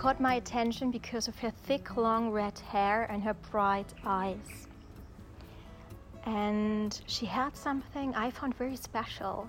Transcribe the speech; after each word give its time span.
caught 0.00 0.18
my 0.18 0.36
attention 0.36 0.90
because 0.90 1.28
of 1.28 1.38
her 1.38 1.50
thick, 1.50 1.94
long 1.94 2.30
red 2.30 2.58
hair 2.60 3.06
and 3.10 3.22
her 3.22 3.34
bright 3.50 3.92
eyes. 4.06 4.66
And 6.24 6.98
she 7.06 7.26
had 7.26 7.54
something 7.54 8.14
I 8.14 8.30
found 8.30 8.54
very 8.54 8.76
special. 8.76 9.46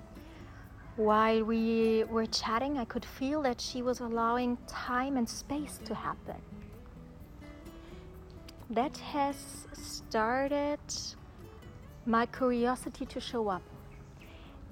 While 0.98 1.45
we 1.45 2.04
were 2.04 2.26
chatting, 2.26 2.77
I 2.77 2.84
could 2.84 3.05
feel 3.05 3.41
that 3.44 3.62
she 3.62 3.82
was 3.82 4.02
allowing 4.02 4.58
time 4.68 5.16
and 5.16 5.27
space 5.27 5.80
to 5.86 5.95
happen. 5.95 6.41
That 8.72 8.98
has 8.98 9.38
started 9.72 10.86
my 12.05 12.26
curiosity 12.26 13.05
to 13.05 13.22
show 13.22 13.48
up. 13.48 13.63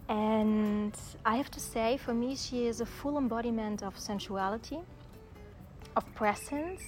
And 0.09 0.93
I 1.25 1.37
have 1.37 1.49
to 1.51 1.61
say, 1.61 1.95
for 1.95 2.13
me, 2.13 2.35
she 2.35 2.67
is 2.67 2.81
a 2.81 2.85
full 2.85 3.17
embodiment 3.17 3.81
of 3.81 3.97
sensuality, 3.97 4.79
of 5.95 6.03
presence, 6.15 6.81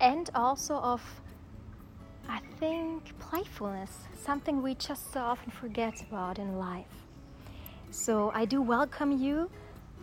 and 0.00 0.30
also 0.34 0.74
of, 0.74 1.02
I 2.28 2.40
think, 2.58 3.18
playfulness, 3.18 3.90
something 4.16 4.62
we 4.62 4.74
just 4.74 5.12
so 5.12 5.20
often 5.20 5.50
forget 5.50 6.02
about 6.02 6.38
in 6.38 6.58
life. 6.58 6.86
So 7.90 8.32
I 8.34 8.44
do 8.44 8.62
welcome 8.62 9.12
you 9.12 9.50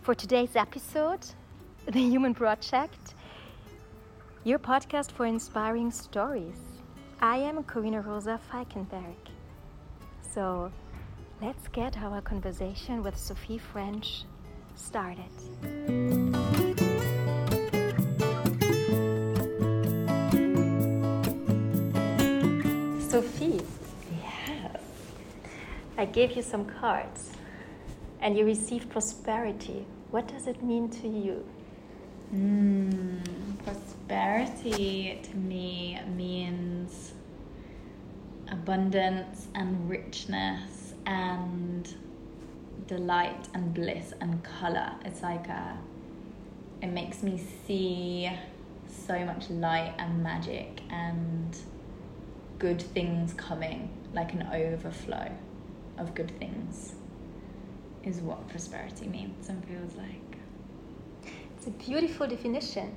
for 0.02 0.14
today's 0.14 0.56
episode, 0.56 1.26
The 1.86 2.00
Human 2.00 2.34
Project, 2.34 3.14
your 4.44 4.58
podcast 4.58 5.12
for 5.12 5.26
inspiring 5.26 5.90
stories. 5.90 6.56
I 7.20 7.36
am 7.36 7.62
Corina 7.64 8.04
Rosa 8.04 8.40
Falkenberg. 8.50 9.16
So 10.32 10.72
let's 11.42 11.68
get 11.68 11.98
our 11.98 12.20
conversation 12.22 13.02
with 13.02 13.18
Sophie 13.18 13.58
French 13.58 14.24
started. 14.74 16.29
Sophie. 23.10 23.60
Yes. 24.22 24.80
I 25.98 26.04
gave 26.04 26.36
you 26.36 26.42
some 26.42 26.64
cards 26.64 27.32
and 28.20 28.38
you 28.38 28.44
received 28.44 28.88
prosperity. 28.88 29.84
What 30.12 30.28
does 30.28 30.46
it 30.46 30.62
mean 30.62 30.88
to 30.90 31.08
you? 31.08 31.44
Mm, 32.32 33.20
prosperity 33.64 35.18
to 35.24 35.36
me 35.36 35.98
means 36.14 37.14
abundance 38.48 39.48
and 39.56 39.90
richness 39.90 40.94
and 41.04 41.92
delight 42.86 43.48
and 43.54 43.74
bliss 43.74 44.12
and 44.20 44.40
color. 44.44 44.92
It's 45.04 45.22
like 45.22 45.48
a, 45.48 45.76
it 46.80 46.90
makes 46.90 47.24
me 47.24 47.44
see 47.66 48.30
so 48.86 49.18
much 49.24 49.50
light 49.50 49.94
and 49.98 50.22
magic 50.22 50.82
and 50.90 51.56
good 52.60 52.80
things 52.80 53.32
coming, 53.34 53.90
like 54.12 54.32
an 54.32 54.46
overflow 54.52 55.32
of 55.98 56.14
good 56.14 56.30
things, 56.38 56.94
is 58.04 58.20
what 58.20 58.46
prosperity 58.48 59.08
means 59.08 59.48
and 59.48 59.64
feels 59.64 59.96
like. 59.96 60.38
It's 61.56 61.66
a 61.66 61.70
beautiful 61.70 62.28
definition. 62.28 62.94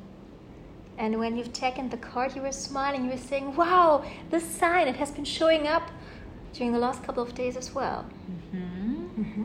And 0.97 1.17
when 1.17 1.35
you've 1.35 1.53
taken 1.53 1.89
the 1.89 1.97
card, 1.97 2.35
you 2.35 2.43
were 2.43 2.51
smiling, 2.51 3.05
you 3.05 3.11
were 3.11 3.17
saying, 3.17 3.55
Wow, 3.55 4.05
this 4.29 4.45
sign, 4.45 4.87
it 4.87 4.97
has 4.97 5.09
been 5.09 5.25
showing 5.25 5.67
up 5.67 5.89
during 6.53 6.71
the 6.71 6.79
last 6.79 7.03
couple 7.03 7.23
of 7.23 7.33
days 7.33 7.57
as 7.57 7.73
well. 7.73 8.05
Mm-hmm. 8.53 9.21
Mm-hmm. 9.21 9.43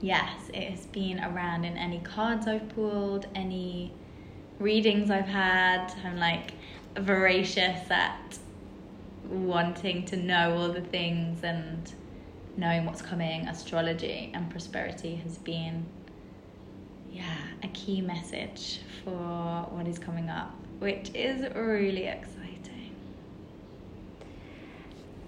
Yes, 0.00 0.50
it 0.52 0.70
has 0.70 0.86
been 0.86 1.20
around 1.20 1.64
in 1.64 1.76
any 1.76 2.00
cards 2.00 2.46
I've 2.46 2.68
pulled, 2.70 3.26
any 3.34 3.92
readings 4.58 5.10
I've 5.10 5.28
had. 5.28 5.92
I'm 6.04 6.18
like 6.18 6.52
voracious 6.96 7.90
at 7.90 8.38
wanting 9.28 10.04
to 10.06 10.16
know 10.16 10.56
all 10.56 10.72
the 10.72 10.80
things 10.80 11.44
and 11.44 11.92
knowing 12.56 12.84
what's 12.86 13.02
coming. 13.02 13.46
Astrology 13.46 14.30
and 14.34 14.50
prosperity 14.50 15.16
has 15.16 15.38
been, 15.38 15.86
yeah, 17.10 17.36
a 17.62 17.68
key 17.68 18.00
message 18.00 18.80
for 19.04 19.66
what 19.70 19.86
is 19.86 19.98
coming 19.98 20.28
up, 20.28 20.54
which 20.78 21.10
is 21.14 21.42
really 21.54 22.04
exciting. 22.06 22.94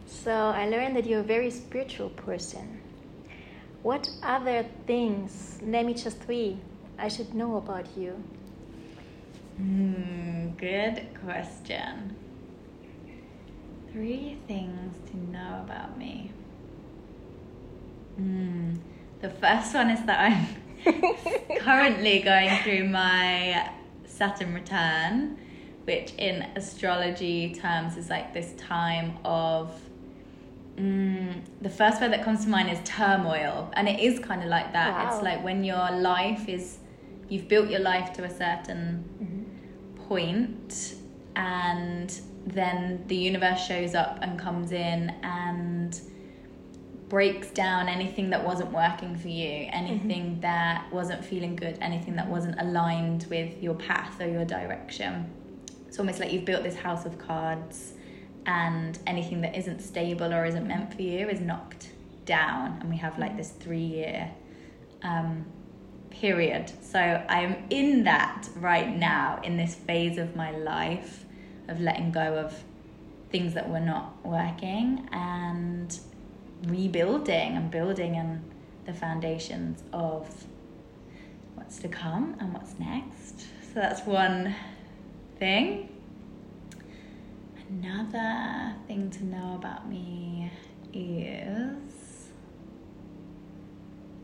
So 0.06 0.32
I 0.32 0.68
learned 0.68 0.96
that 0.96 1.06
you're 1.06 1.20
a 1.20 1.22
very 1.22 1.50
spiritual 1.50 2.10
person. 2.10 2.80
What 3.82 4.10
other 4.22 4.66
things, 4.86 5.58
name 5.62 5.86
me 5.86 5.94
just 5.94 6.20
three, 6.20 6.58
I 6.98 7.08
should 7.08 7.32
know 7.32 7.56
about 7.56 7.86
you? 7.96 8.22
Hmm, 9.56 10.50
good 10.58 11.06
question. 11.24 12.16
Three 13.92 14.38
things 14.46 14.94
to 15.10 15.16
know 15.16 15.62
about 15.64 15.98
me. 15.98 16.30
Mm, 18.20 18.78
the 19.20 19.30
first 19.30 19.74
one 19.74 19.90
is 19.90 20.04
that 20.06 20.20
I'm 20.30 21.58
currently 21.58 22.20
going 22.20 22.50
through 22.62 22.88
my 22.88 23.68
Saturn 24.06 24.54
return, 24.54 25.38
which 25.84 26.12
in 26.18 26.42
astrology 26.54 27.54
terms 27.54 27.96
is 27.96 28.08
like 28.08 28.32
this 28.32 28.52
time 28.56 29.18
of. 29.24 29.80
Mm, 30.76 31.42
the 31.60 31.68
first 31.68 32.00
word 32.00 32.12
that 32.12 32.24
comes 32.24 32.44
to 32.44 32.50
mind 32.50 32.70
is 32.70 32.78
turmoil, 32.84 33.70
and 33.74 33.88
it 33.88 33.98
is 33.98 34.20
kind 34.20 34.42
of 34.42 34.48
like 34.48 34.72
that. 34.72 34.92
Wow. 34.92 35.14
It's 35.14 35.22
like 35.22 35.42
when 35.42 35.64
your 35.64 35.90
life 35.90 36.48
is, 36.48 36.78
you've 37.28 37.48
built 37.48 37.68
your 37.68 37.80
life 37.80 38.12
to 38.14 38.24
a 38.24 38.30
certain 38.30 39.04
mm-hmm. 39.20 40.04
point, 40.06 40.94
and 41.34 42.20
then 42.52 43.04
the 43.06 43.16
universe 43.16 43.64
shows 43.66 43.94
up 43.94 44.18
and 44.22 44.38
comes 44.38 44.72
in 44.72 45.10
and 45.22 46.00
breaks 47.08 47.50
down 47.50 47.88
anything 47.88 48.30
that 48.30 48.44
wasn't 48.44 48.70
working 48.72 49.16
for 49.16 49.28
you, 49.28 49.68
anything 49.72 50.32
mm-hmm. 50.32 50.40
that 50.40 50.90
wasn't 50.92 51.24
feeling 51.24 51.56
good, 51.56 51.76
anything 51.80 52.14
that 52.16 52.28
wasn't 52.28 52.58
aligned 52.60 53.26
with 53.28 53.60
your 53.62 53.74
path 53.74 54.20
or 54.20 54.28
your 54.28 54.44
direction. 54.44 55.28
It's 55.88 55.98
almost 55.98 56.20
like 56.20 56.32
you've 56.32 56.44
built 56.44 56.62
this 56.62 56.76
house 56.76 57.04
of 57.04 57.18
cards, 57.18 57.94
and 58.46 58.98
anything 59.06 59.40
that 59.42 59.56
isn't 59.56 59.80
stable 59.80 60.32
or 60.32 60.44
isn't 60.44 60.66
meant 60.66 60.94
for 60.94 61.02
you 61.02 61.28
is 61.28 61.40
knocked 61.40 61.90
down, 62.24 62.78
and 62.80 62.88
we 62.88 62.96
have 62.96 63.18
like 63.18 63.36
this 63.36 63.50
three 63.50 63.78
year 63.78 64.30
um, 65.02 65.44
period. 66.10 66.70
So 66.80 67.00
I'm 67.00 67.64
in 67.70 68.04
that 68.04 68.48
right 68.56 68.96
now, 68.96 69.40
in 69.42 69.56
this 69.56 69.74
phase 69.74 70.16
of 70.16 70.36
my 70.36 70.52
life 70.52 71.24
of 71.70 71.80
letting 71.80 72.12
go 72.12 72.34
of 72.34 72.64
things 73.30 73.54
that 73.54 73.68
were 73.68 73.80
not 73.80 74.14
working 74.24 75.08
and 75.12 75.98
rebuilding 76.66 77.56
and 77.56 77.70
building 77.70 78.16
and 78.16 78.42
the 78.84 78.92
foundations 78.92 79.82
of 79.92 80.28
what's 81.54 81.78
to 81.78 81.88
come 81.88 82.36
and 82.40 82.52
what's 82.52 82.78
next. 82.78 83.40
So 83.40 83.74
that's 83.74 84.02
one 84.02 84.54
thing. 85.38 85.88
Another 87.68 88.74
thing 88.88 89.10
to 89.10 89.24
know 89.24 89.54
about 89.54 89.88
me 89.88 90.50
is 90.92 92.28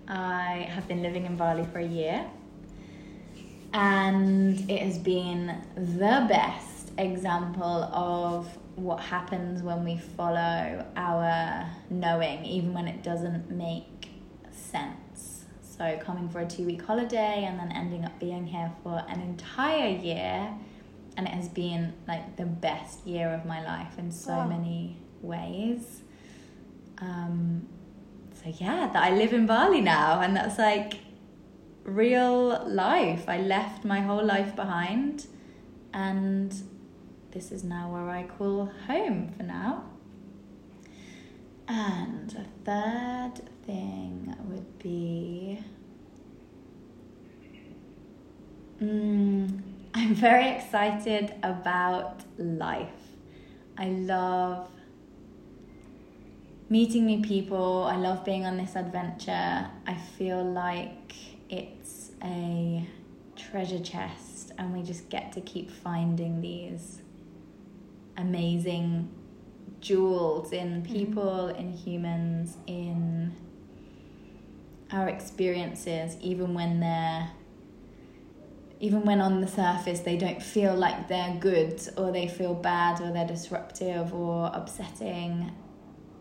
I 0.08 0.68
have 0.70 0.88
been 0.88 1.02
living 1.02 1.26
in 1.26 1.36
Bali 1.36 1.64
for 1.72 1.78
a 1.78 1.86
year 1.86 2.28
and 3.72 4.68
it 4.68 4.80
has 4.80 4.98
been 4.98 5.62
the 5.76 6.26
best 6.28 6.75
example 6.98 7.84
of 7.92 8.46
what 8.76 9.00
happens 9.00 9.62
when 9.62 9.84
we 9.84 9.96
follow 9.96 10.84
our 10.96 11.66
knowing, 11.90 12.44
even 12.44 12.72
when 12.74 12.88
it 12.88 13.02
doesn't 13.02 13.50
make 13.50 14.10
sense. 14.50 15.44
So, 15.62 15.98
coming 16.02 16.28
for 16.28 16.40
a 16.40 16.46
two 16.46 16.64
week 16.64 16.82
holiday 16.82 17.44
and 17.44 17.58
then 17.58 17.70
ending 17.72 18.04
up 18.04 18.18
being 18.18 18.46
here 18.46 18.72
for 18.82 19.04
an 19.08 19.20
entire 19.20 19.88
year, 19.88 20.54
and 21.16 21.26
it 21.26 21.34
has 21.34 21.48
been 21.48 21.92
like 22.08 22.36
the 22.36 22.46
best 22.46 23.06
year 23.06 23.32
of 23.34 23.44
my 23.44 23.62
life 23.62 23.98
in 23.98 24.10
so 24.10 24.32
wow. 24.32 24.48
many 24.48 24.96
ways. 25.20 26.02
Um, 26.98 27.68
so, 28.34 28.52
yeah, 28.58 28.90
that 28.92 29.02
I 29.02 29.10
live 29.10 29.32
in 29.32 29.46
Bali 29.46 29.80
now, 29.80 30.20
and 30.20 30.36
that's 30.36 30.58
like 30.58 30.94
real 31.84 32.66
life. 32.66 33.28
I 33.28 33.38
left 33.38 33.84
my 33.84 34.00
whole 34.00 34.24
life 34.24 34.56
behind 34.56 35.26
and 35.92 36.54
this 37.36 37.52
is 37.52 37.62
now 37.62 37.92
where 37.92 38.08
I 38.08 38.22
call 38.22 38.72
home 38.86 39.30
for 39.36 39.42
now. 39.42 39.84
And 41.68 42.32
a 42.32 42.46
third 42.64 43.42
thing 43.66 44.34
would 44.48 44.78
be 44.78 45.62
mm, 48.80 49.60
I'm 49.92 50.14
very 50.14 50.48
excited 50.48 51.34
about 51.42 52.22
life. 52.38 53.02
I 53.76 53.88
love 53.88 54.70
meeting 56.70 57.04
new 57.04 57.20
people. 57.20 57.84
I 57.84 57.96
love 57.96 58.24
being 58.24 58.46
on 58.46 58.56
this 58.56 58.76
adventure. 58.76 59.70
I 59.86 59.94
feel 60.16 60.42
like 60.42 61.12
it's 61.50 62.12
a 62.24 62.88
treasure 63.36 63.80
chest 63.80 64.52
and 64.56 64.72
we 64.72 64.82
just 64.82 65.10
get 65.10 65.32
to 65.32 65.42
keep 65.42 65.70
finding 65.70 66.40
these 66.40 67.02
amazing 68.16 69.10
jewels 69.80 70.52
in 70.52 70.82
Mm-hmm. 70.82 70.92
people, 70.92 71.48
in 71.48 71.72
humans, 71.72 72.56
in 72.66 73.34
our 74.92 75.08
experiences, 75.08 76.16
even 76.20 76.54
when 76.54 76.80
they're 76.80 77.30
even 78.78 79.02
when 79.04 79.22
on 79.22 79.40
the 79.40 79.46
surface 79.48 80.00
they 80.00 80.18
don't 80.18 80.42
feel 80.42 80.74
like 80.74 81.08
they're 81.08 81.34
good 81.40 81.80
or 81.96 82.12
they 82.12 82.28
feel 82.28 82.52
bad 82.52 83.00
or 83.00 83.10
they're 83.10 83.26
disruptive 83.26 84.12
or 84.12 84.50
upsetting, 84.52 85.50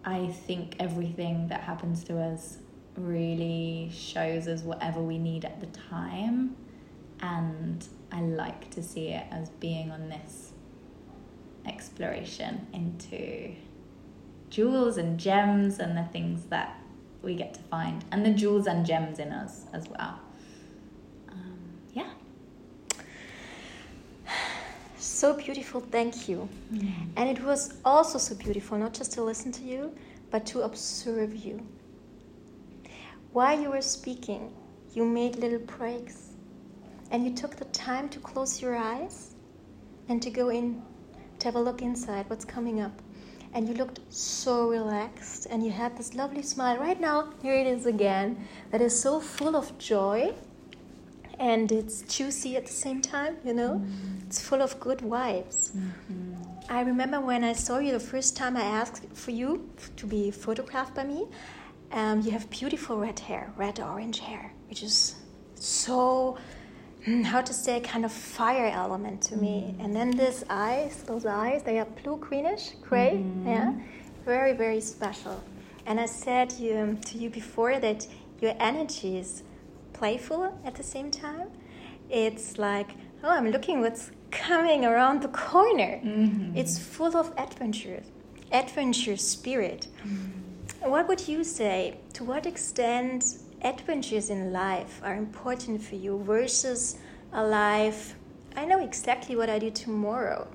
I 0.06 0.28
think 0.28 0.78
everything 0.80 1.50
that 1.50 1.62
happens 1.62 2.04
to 2.06 2.18
us 2.18 2.60
really 2.96 3.92
shows 3.94 4.48
us 4.48 4.62
whatever 4.62 5.02
we 5.02 5.18
need 5.18 5.44
at 5.44 5.60
the 5.60 5.68
time. 5.68 6.56
And 7.20 7.86
I 8.10 8.22
like 8.22 8.70
to 8.72 8.82
see 8.82 9.10
it 9.10 9.26
as 9.32 9.50
being 9.50 9.92
on 9.92 10.08
this 10.08 10.54
exploration 11.68 12.68
into 12.74 13.56
jewels 14.50 14.98
and 14.98 15.20
gems 15.20 15.80
and 15.80 15.98
the 15.98 16.04
things 16.12 16.46
that 16.46 16.80
we 17.22 17.36
get 17.36 17.54
to 17.56 17.60
find, 17.62 18.06
and 18.12 18.26
the 18.26 18.30
jewels 18.30 18.68
and 18.68 18.86
gems 18.86 19.20
in 19.20 19.32
us 19.32 19.66
as 19.74 19.88
well. 19.90 20.20
Um, 21.30 21.60
yeah. 21.94 22.10
So 24.98 25.34
beautiful, 25.34 25.82
thank 25.82 26.28
you. 26.28 26.50
And 27.16 27.30
it 27.30 27.42
was 27.44 27.78
also 27.86 28.18
so 28.18 28.36
beautiful, 28.36 28.78
not 28.78 28.94
just 28.94 29.12
to 29.14 29.24
listen 29.24 29.52
to 29.54 29.64
you, 29.64 29.96
but 30.30 30.46
to 30.48 30.62
observe 30.64 31.36
you. 31.36 31.66
While 33.32 33.60
you 33.62 33.70
were 33.70 33.82
speaking, 33.82 34.54
you 34.94 35.06
made 35.06 35.36
little 35.36 35.60
breaks 35.60 36.30
and 37.12 37.26
you 37.26 37.34
took 37.34 37.56
the 37.56 37.66
time 37.66 38.10
to 38.10 38.20
close 38.20 38.62
your 38.62 38.76
eyes 38.76 39.36
and 40.10 40.22
to 40.22 40.30
go 40.30 40.50
in, 40.50 40.82
to 41.40 41.48
have 41.48 41.56
a 41.56 41.60
look 41.60 41.82
inside, 41.82 42.30
what's 42.30 42.46
coming 42.46 42.82
up. 42.82 43.02
And 43.54 43.68
you 43.70 43.74
looked 43.76 44.00
so 44.10 44.68
relaxed 44.70 45.48
and 45.50 45.64
you 45.64 45.72
had 45.72 45.98
this 45.98 46.14
lovely 46.14 46.42
smile. 46.42 46.78
Right 46.78 47.00
now, 47.00 47.30
here 47.42 47.56
it 47.56 47.68
is 47.68 47.86
again, 47.86 48.46
that 48.72 48.82
is 48.82 49.00
so 49.00 49.20
full 49.20 49.56
of 49.56 49.78
joy 49.78 50.34
and 51.40 51.72
it's 51.72 52.02
juicy 52.04 52.56
at 52.56 52.66
the 52.66 52.72
same 52.74 53.02
time, 53.02 53.38
you 53.44 53.54
know? 53.54 53.82
It's 54.28 54.42
full 54.42 54.62
of 54.62 54.80
good 54.80 55.00
vibes. 55.00 55.72
I 56.70 56.82
remember 56.82 57.20
when 57.22 57.44
I 57.44 57.54
saw 57.54 57.80
you 57.80 57.92
the 57.92 58.00
first 58.00 58.36
time 58.36 58.58
I 58.58 58.64
asked 58.64 59.06
for 59.14 59.32
you 59.32 59.70
to 59.98 60.08
be 60.08 60.32
photographed 60.32 60.96
by 60.96 61.04
me. 61.04 61.28
Um, 61.92 62.22
you 62.22 62.32
have 62.32 62.50
beautiful 62.50 62.98
red 62.98 63.20
hair, 63.20 63.54
red 63.56 63.80
orange 63.80 64.20
hair, 64.20 64.52
which 64.70 64.82
is 64.84 65.16
so, 65.56 66.38
Mm, 67.06 67.24
how 67.24 67.42
to 67.42 67.54
say, 67.54 67.80
kind 67.80 68.04
of 68.04 68.12
fire 68.12 68.72
element 68.74 69.22
to 69.24 69.38
me. 69.38 69.76
Mm. 69.78 69.86
And 69.86 69.96
then 69.96 70.12
these 70.12 70.44
eyes, 70.50 71.04
those 71.04 71.26
eyes, 71.26 71.62
they 71.64 71.80
are 71.80 71.86
blue, 71.86 72.18
greenish, 72.18 72.72
gray, 72.82 73.18
mm-hmm. 73.18 73.48
yeah, 73.48 73.74
very, 74.26 74.54
very 74.54 74.82
special. 74.82 75.44
And 75.86 76.00
I 76.00 76.08
said 76.08 76.52
you, 76.54 76.98
to 77.06 77.18
you 77.18 77.30
before 77.30 77.80
that 77.80 78.08
your 78.42 78.56
energy 78.60 79.18
is 79.18 79.44
playful 79.94 80.58
at 80.66 80.74
the 80.76 80.84
same 80.84 81.12
time. 81.12 81.50
It's 82.10 82.58
like, 82.58 82.90
oh, 83.24 83.30
I'm 83.30 83.52
looking 83.52 83.82
what's 83.82 84.12
coming 84.32 84.84
around 84.84 85.22
the 85.22 85.28
corner. 85.30 86.00
Mm-hmm. 86.04 86.58
It's 86.58 86.80
full 86.80 87.16
of 87.16 87.32
adventure, 87.38 88.02
adventure 88.52 89.18
spirit. 89.18 89.88
Mm-hmm. 90.04 90.90
What 90.90 91.08
would 91.08 91.28
you 91.28 91.44
say? 91.44 91.98
To 92.14 92.24
what 92.24 92.46
extent 92.46 93.38
adventures 93.66 94.30
in 94.30 94.54
life 94.54 95.02
are 95.04 95.16
important 95.16 95.82
for 95.82 95.96
you 95.96 96.20
versus 96.24 96.98
a 97.34 97.44
life? 97.44 98.16
I 98.56 98.64
know 98.64 98.80
exactly 98.80 99.36
what 99.36 99.50
I 99.50 99.60
do 99.60 99.70
tomorrow. 99.72 100.48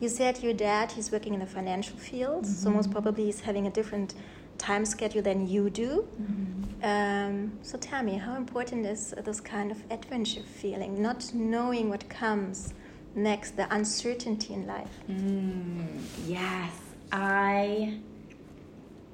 You 0.00 0.08
said 0.08 0.42
your 0.42 0.52
dad, 0.52 0.90
he's 0.90 1.12
working 1.12 1.32
in 1.32 1.40
the 1.40 1.46
financial 1.46 1.96
field, 1.96 2.44
so 2.44 2.68
most 2.70 2.90
probably 2.90 3.26
he's 3.26 3.40
having 3.40 3.68
a 3.68 3.70
different 3.70 4.14
time 4.58 4.84
schedule 4.84 5.22
than 5.22 5.46
you 5.48 5.70
do. 5.70 6.08
Um, 6.82 7.52
so 7.62 7.78
tell 7.78 8.02
me, 8.02 8.16
how 8.16 8.34
important 8.34 8.84
is 8.84 9.14
this 9.24 9.40
kind 9.40 9.70
of 9.70 9.78
adventure 9.90 10.42
feeling, 10.42 11.00
not 11.00 11.32
knowing 11.32 11.88
what 11.88 12.08
comes 12.08 12.74
next, 13.14 13.56
the 13.56 13.72
uncertainty 13.72 14.54
in 14.54 14.66
life? 14.66 14.90
Mm, 15.08 15.86
yes, 16.26 16.72
I 17.12 18.00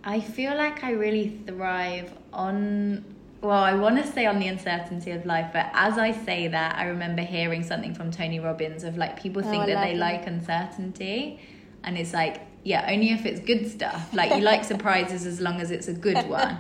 I 0.05 0.21
feel 0.21 0.57
like 0.57 0.85
I 0.85 0.93
really 0.93 1.41
thrive 1.47 2.13
on 2.33 3.05
well, 3.41 3.63
I 3.63 3.75
want 3.75 4.05
to 4.05 4.07
say 4.11 4.27
on 4.27 4.39
the 4.41 4.49
uncertainty 4.49 5.13
of 5.13 5.25
life, 5.25 5.51
but 5.53 5.71
as 5.73 5.97
I 5.99 6.13
say 6.13 6.49
that, 6.49 6.77
I 6.77 6.87
remember 6.87 7.23
hearing 7.23 7.63
something 7.63 7.95
from 7.95 8.11
Tony 8.11 8.41
Robbins 8.41 8.83
of 8.85 8.97
like 8.97 9.21
people 9.21 9.43
Oh, 9.45 9.51
think 9.51 9.63
I 9.65 9.67
that 9.75 9.85
they 9.85 9.93
him. 9.93 9.99
like 10.01 10.27
uncertainty, 10.27 11.41
and 11.85 11.97
it's 11.97 12.13
like 12.13 12.41
yeah, 12.65 12.87
only 12.91 13.11
if 13.13 13.25
it's 13.25 13.41
good 13.41 13.71
stuff. 13.71 14.13
Like 14.13 14.35
you 14.35 14.41
like 14.41 14.65
surprises 14.65 15.25
as 15.25 15.41
long 15.41 15.61
as 15.61 15.71
it's 15.71 15.89
a 15.89 15.93
good 15.95 16.29
one. 16.29 16.59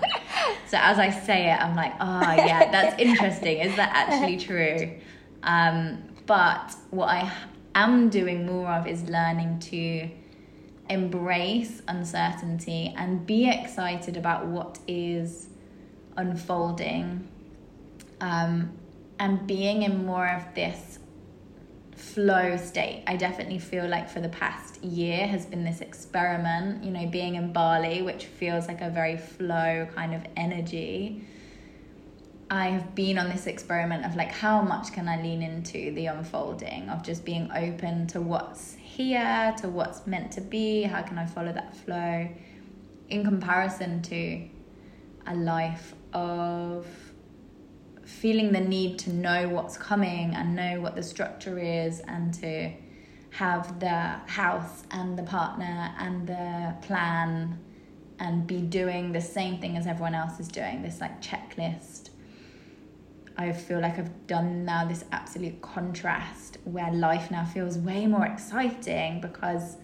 So 0.69 0.79
as 0.81 0.99
I 0.99 1.11
say 1.11 1.51
it, 1.51 1.57
I'm 1.61 1.75
like, 1.75 1.93
oh 2.01 2.21
yeah, 2.47 2.71
that's 2.71 3.01
interesting. 3.01 3.59
Is 3.59 3.75
that 3.77 3.91
actually 3.95 4.37
true? 4.39 4.93
Um, 5.43 6.03
but 6.27 6.75
what 6.91 7.09
I 7.09 7.33
am 7.75 8.09
doing 8.11 8.47
more 8.47 8.69
of 8.69 8.87
is 8.87 9.03
learning 9.09 9.59
to 9.61 10.09
embrace 10.89 11.83
uncertainty 11.89 12.95
and 12.97 13.27
be 13.27 13.49
excited 13.51 14.17
about 14.17 14.47
what 14.47 14.79
is 14.87 15.48
unfolding 16.19 17.27
um, 18.21 18.73
and 19.19 19.47
being 19.47 19.83
in 19.85 20.05
more 20.05 20.29
of 20.29 20.55
this 20.55 20.99
flow 21.97 22.57
state. 22.57 23.03
I 23.07 23.17
definitely 23.17 23.59
feel 23.59 23.89
like 23.89 24.09
for 24.09 24.21
the 24.21 24.29
past 24.29 24.83
year 24.83 25.27
has 25.27 25.47
been 25.47 25.65
this 25.65 25.81
experiment, 25.81 26.85
you 26.85 26.91
know, 26.91 27.07
being 27.07 27.35
in 27.37 27.53
Bali, 27.53 28.03
which 28.03 28.27
feels 28.27 28.69
like 28.69 28.81
a 28.81 28.91
very 28.91 29.17
flow 29.17 29.89
kind 29.95 30.15
of 30.15 30.23
energy. 30.37 31.25
I 32.51 32.69
have 32.69 32.95
been 32.95 33.19
on 33.19 33.29
this 33.29 33.47
experiment 33.47 34.07
of 34.07 34.17
like 34.17 34.33
how 34.33 34.63
much 34.63 34.93
can 34.93 35.09
I 35.09 35.21
lean 35.21 35.43
into 35.43 35.93
the 35.95 36.07
unfolding 36.07 36.89
of 36.89 37.03
just 37.03 37.25
being 37.25 37.51
open 37.55 38.07
to 38.09 38.21
what's 38.21 38.75
here, 38.75 39.55
to 39.59 39.69
what's 39.69 40.07
meant 40.07 40.33
to 40.33 40.41
be, 40.41 40.83
how 40.83 41.03
can 41.03 41.19
I 41.19 41.27
follow 41.27 41.53
that 41.53 41.77
flow 41.77 42.29
in 43.11 43.25
comparison 43.25 44.03
to 44.03 44.49
a 45.27 45.35
life 45.35 45.95
of 46.13 46.87
feeling 48.05 48.53
the 48.53 48.61
need 48.61 48.99
to 48.99 49.13
know 49.13 49.49
what's 49.49 49.77
coming 49.77 50.35
and 50.35 50.57
know 50.57 50.81
what 50.81 50.97
the 50.97 51.03
structure 51.03 51.59
is 51.59 52.01
and 52.01 52.33
to 52.33 52.73
have 53.31 53.79
the 53.81 54.21
house 54.27 54.85
and 54.91 55.19
the 55.19 55.23
partner 55.23 55.95
and 55.99 56.27
the 56.27 56.75
plan 56.83 57.59
and 58.19 58.47
be 58.47 58.61
doing 58.61 59.13
the 59.13 59.21
same 59.21 59.61
thing 59.61 59.77
as 59.77 59.87
everyone 59.87 60.15
else 60.15 60.41
is 60.41 60.49
doing 60.49 60.83
this 60.83 61.01
like 61.01 61.21
checklist. 61.23 62.11
I 63.37 63.53
feel 63.53 63.79
like 63.79 64.01
i've 64.01 64.27
done 64.27 64.65
now 64.65 64.85
this 64.85 65.05
absolute 65.13 65.63
contrast 65.63 66.59
where 66.65 66.93
life 66.93 67.31
now 67.31 67.45
feels 67.45 67.79
way 67.79 68.07
more 68.07 68.27
exciting 68.27 69.21
because 69.21 69.77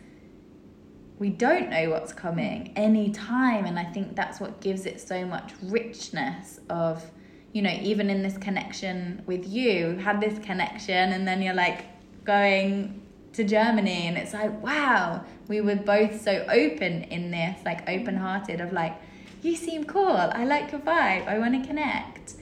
we 1.19 1.29
don't 1.29 1.71
know 1.71 1.91
what's 1.91 2.13
coming 2.13 2.73
any 2.77 3.11
time 3.11 3.67
and 3.67 3.79
i 3.79 3.85
think 3.85 4.17
that's 4.17 4.41
what 4.41 4.61
gives 4.61 4.87
it 4.87 5.01
so 5.01 5.25
much 5.25 5.53
richness 5.63 6.61
of 6.71 7.11
you 7.53 7.63
know 7.63 7.77
even 7.83 8.11
in 8.11 8.23
this 8.23 8.37
connection 8.39 9.23
with 9.27 9.47
you 9.47 9.97
had 9.97 10.21
this 10.21 10.39
connection 10.45 11.13
and 11.13 11.27
then 11.27 11.41
you're 11.41 11.55
like 11.55 11.85
going 12.25 13.01
to 13.33 13.45
germany 13.45 14.07
and 14.07 14.17
it's 14.17 14.33
like 14.33 14.63
wow 14.63 15.25
we 15.49 15.61
were 15.61 15.77
both 15.77 16.21
so 16.21 16.45
open 16.49 17.05
in 17.05 17.31
this 17.31 17.59
like 17.65 17.89
open 17.89 18.17
hearted 18.17 18.61
of 18.61 18.73
like 18.73 18.95
you 19.45 19.55
seem 19.55 19.85
cool. 19.85 20.17
I 20.17 20.45
like 20.45 20.73
your 20.73 20.81
vibe. 20.81 21.29
I 21.29 21.39
want 21.39 21.61
to 21.61 21.69
connect. 21.69 22.35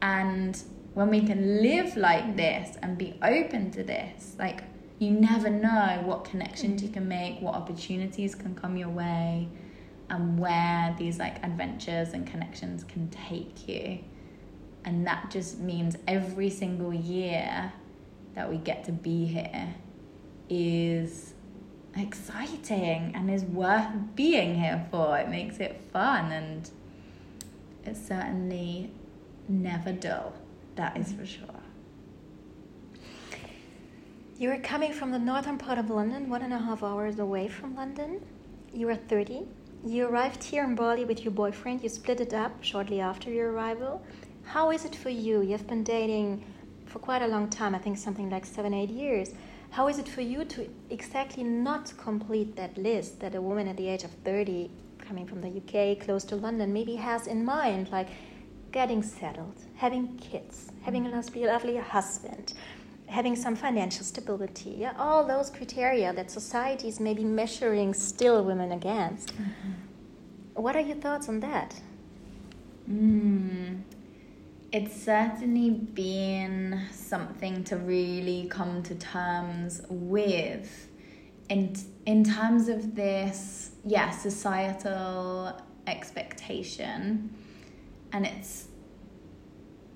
And 0.00 0.60
when 0.94 1.10
we 1.10 1.20
can 1.20 1.62
live 1.62 1.96
like 1.96 2.36
this 2.36 2.76
and 2.82 2.96
be 2.96 3.18
open 3.22 3.70
to 3.72 3.82
this 3.84 4.34
like 4.38 4.62
you 5.00 5.10
never 5.10 5.48
know 5.48 6.02
what 6.04 6.24
connections 6.24 6.82
you 6.82 6.88
hmm. 6.88 6.94
can 6.94 7.08
make 7.08 7.40
what 7.40 7.54
opportunities 7.54 8.34
can 8.34 8.54
come 8.54 8.76
your 8.76 8.90
way 8.90 9.48
and 10.10 10.38
where 10.38 10.94
these 10.98 11.18
like 11.18 11.42
adventures 11.42 12.10
and 12.12 12.26
connections 12.26 12.84
can 12.84 13.08
take 13.08 13.66
you. 13.66 13.98
And 14.84 15.06
that 15.06 15.30
just 15.30 15.58
means 15.58 15.96
every 16.06 16.50
single 16.50 16.92
year 16.92 17.72
that 18.34 18.48
we 18.48 18.58
get 18.58 18.84
to 18.84 18.92
be 18.92 19.24
here 19.24 19.74
is 20.50 21.32
exciting 21.96 23.12
and 23.14 23.30
is 23.30 23.44
worth 23.44 23.88
being 24.14 24.54
here 24.54 24.86
for. 24.90 25.16
It 25.16 25.28
makes 25.28 25.58
it 25.58 25.80
fun 25.92 26.30
and 26.30 26.70
it's 27.84 28.06
certainly 28.06 28.90
never 29.48 29.92
dull 29.92 30.34
that 30.76 30.96
is 30.98 31.12
hmm. 31.12 31.20
for 31.20 31.26
sure 31.26 31.59
You 34.40 34.48
were 34.48 34.56
coming 34.56 34.94
from 34.94 35.10
the 35.10 35.18
northern 35.18 35.58
part 35.58 35.76
of 35.76 35.90
London, 35.90 36.30
one 36.30 36.40
and 36.40 36.54
a 36.54 36.58
half 36.58 36.82
hours 36.82 37.18
away 37.18 37.46
from 37.46 37.74
London. 37.74 38.24
You 38.72 38.86
were 38.86 38.94
30. 38.94 39.46
You 39.84 40.06
arrived 40.06 40.42
here 40.42 40.64
in 40.64 40.74
Bali 40.74 41.04
with 41.04 41.22
your 41.22 41.30
boyfriend. 41.30 41.82
You 41.82 41.90
split 41.90 42.22
it 42.22 42.32
up 42.32 42.52
shortly 42.64 43.02
after 43.02 43.30
your 43.30 43.52
arrival. 43.52 44.02
How 44.44 44.70
is 44.70 44.86
it 44.86 44.96
for 44.96 45.10
you? 45.10 45.42
You've 45.42 45.66
been 45.66 45.84
dating 45.84 46.42
for 46.86 47.00
quite 47.00 47.20
a 47.20 47.26
long 47.26 47.50
time, 47.50 47.74
I 47.74 47.78
think 47.80 47.98
something 47.98 48.30
like 48.30 48.46
seven, 48.46 48.72
eight 48.72 48.88
years. 48.88 49.28
How 49.72 49.88
is 49.88 49.98
it 49.98 50.08
for 50.08 50.22
you 50.22 50.46
to 50.46 50.70
exactly 50.88 51.44
not 51.44 51.92
complete 51.98 52.56
that 52.56 52.78
list 52.78 53.20
that 53.20 53.34
a 53.34 53.42
woman 53.42 53.68
at 53.68 53.76
the 53.76 53.88
age 53.88 54.04
of 54.04 54.10
30 54.24 54.70
coming 55.00 55.26
from 55.26 55.42
the 55.42 55.48
UK, 55.48 56.00
close 56.00 56.24
to 56.24 56.36
London, 56.36 56.72
maybe 56.72 56.94
has 56.94 57.26
in 57.26 57.44
mind? 57.44 57.92
Like 57.92 58.08
getting 58.72 59.02
settled, 59.02 59.64
having 59.74 60.16
kids, 60.16 60.70
having 60.82 61.06
a 61.06 61.10
lovely, 61.10 61.44
lovely 61.44 61.76
husband, 61.76 62.54
having 63.10 63.36
some 63.36 63.56
financial 63.56 64.04
stability, 64.04 64.76
yeah, 64.78 64.92
all 64.98 65.26
those 65.26 65.50
criteria 65.50 66.12
that 66.12 66.30
society 66.30 66.88
is 66.88 67.00
maybe 67.00 67.24
measuring 67.24 67.92
still 67.92 68.44
women 68.44 68.72
against. 68.72 69.34
Mm-hmm. 69.34 70.62
What 70.62 70.76
are 70.76 70.80
your 70.80 70.96
thoughts 70.96 71.28
on 71.28 71.40
that? 71.40 71.80
Mm, 72.88 73.80
it's 74.72 75.02
certainly 75.02 75.70
been 75.70 76.82
something 76.92 77.64
to 77.64 77.76
really 77.76 78.46
come 78.48 78.82
to 78.84 78.94
terms 78.94 79.82
with 79.88 80.88
in 81.48 81.74
in 82.06 82.22
terms 82.22 82.68
of 82.68 82.94
this 82.94 83.72
yeah 83.84 84.10
societal 84.10 85.60
expectation 85.88 87.34
and 88.12 88.24
it's 88.24 88.68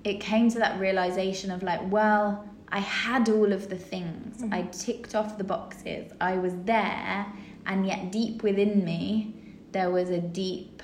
it 0.03 0.21
came 0.21 0.51
to 0.51 0.59
that 0.59 0.79
realization 0.81 1.51
of 1.53 1.63
like 1.63 1.81
well 1.91 2.45
I 2.75 2.81
had 2.81 3.29
all 3.29 3.53
of 3.53 3.69
the 3.71 3.77
things. 3.77 4.43
Mm-hmm. 4.43 4.53
I 4.53 4.63
ticked 4.63 5.15
off 5.15 5.39
the 5.39 5.45
boxes. 5.45 6.13
I 6.21 6.37
was 6.37 6.53
there, 6.65 7.25
and 7.67 7.87
yet 7.87 8.11
deep 8.11 8.43
within 8.43 8.85
me, 8.85 9.37
there 9.71 9.93
was 9.93 10.11
a 10.11 10.21
deep, 10.21 10.83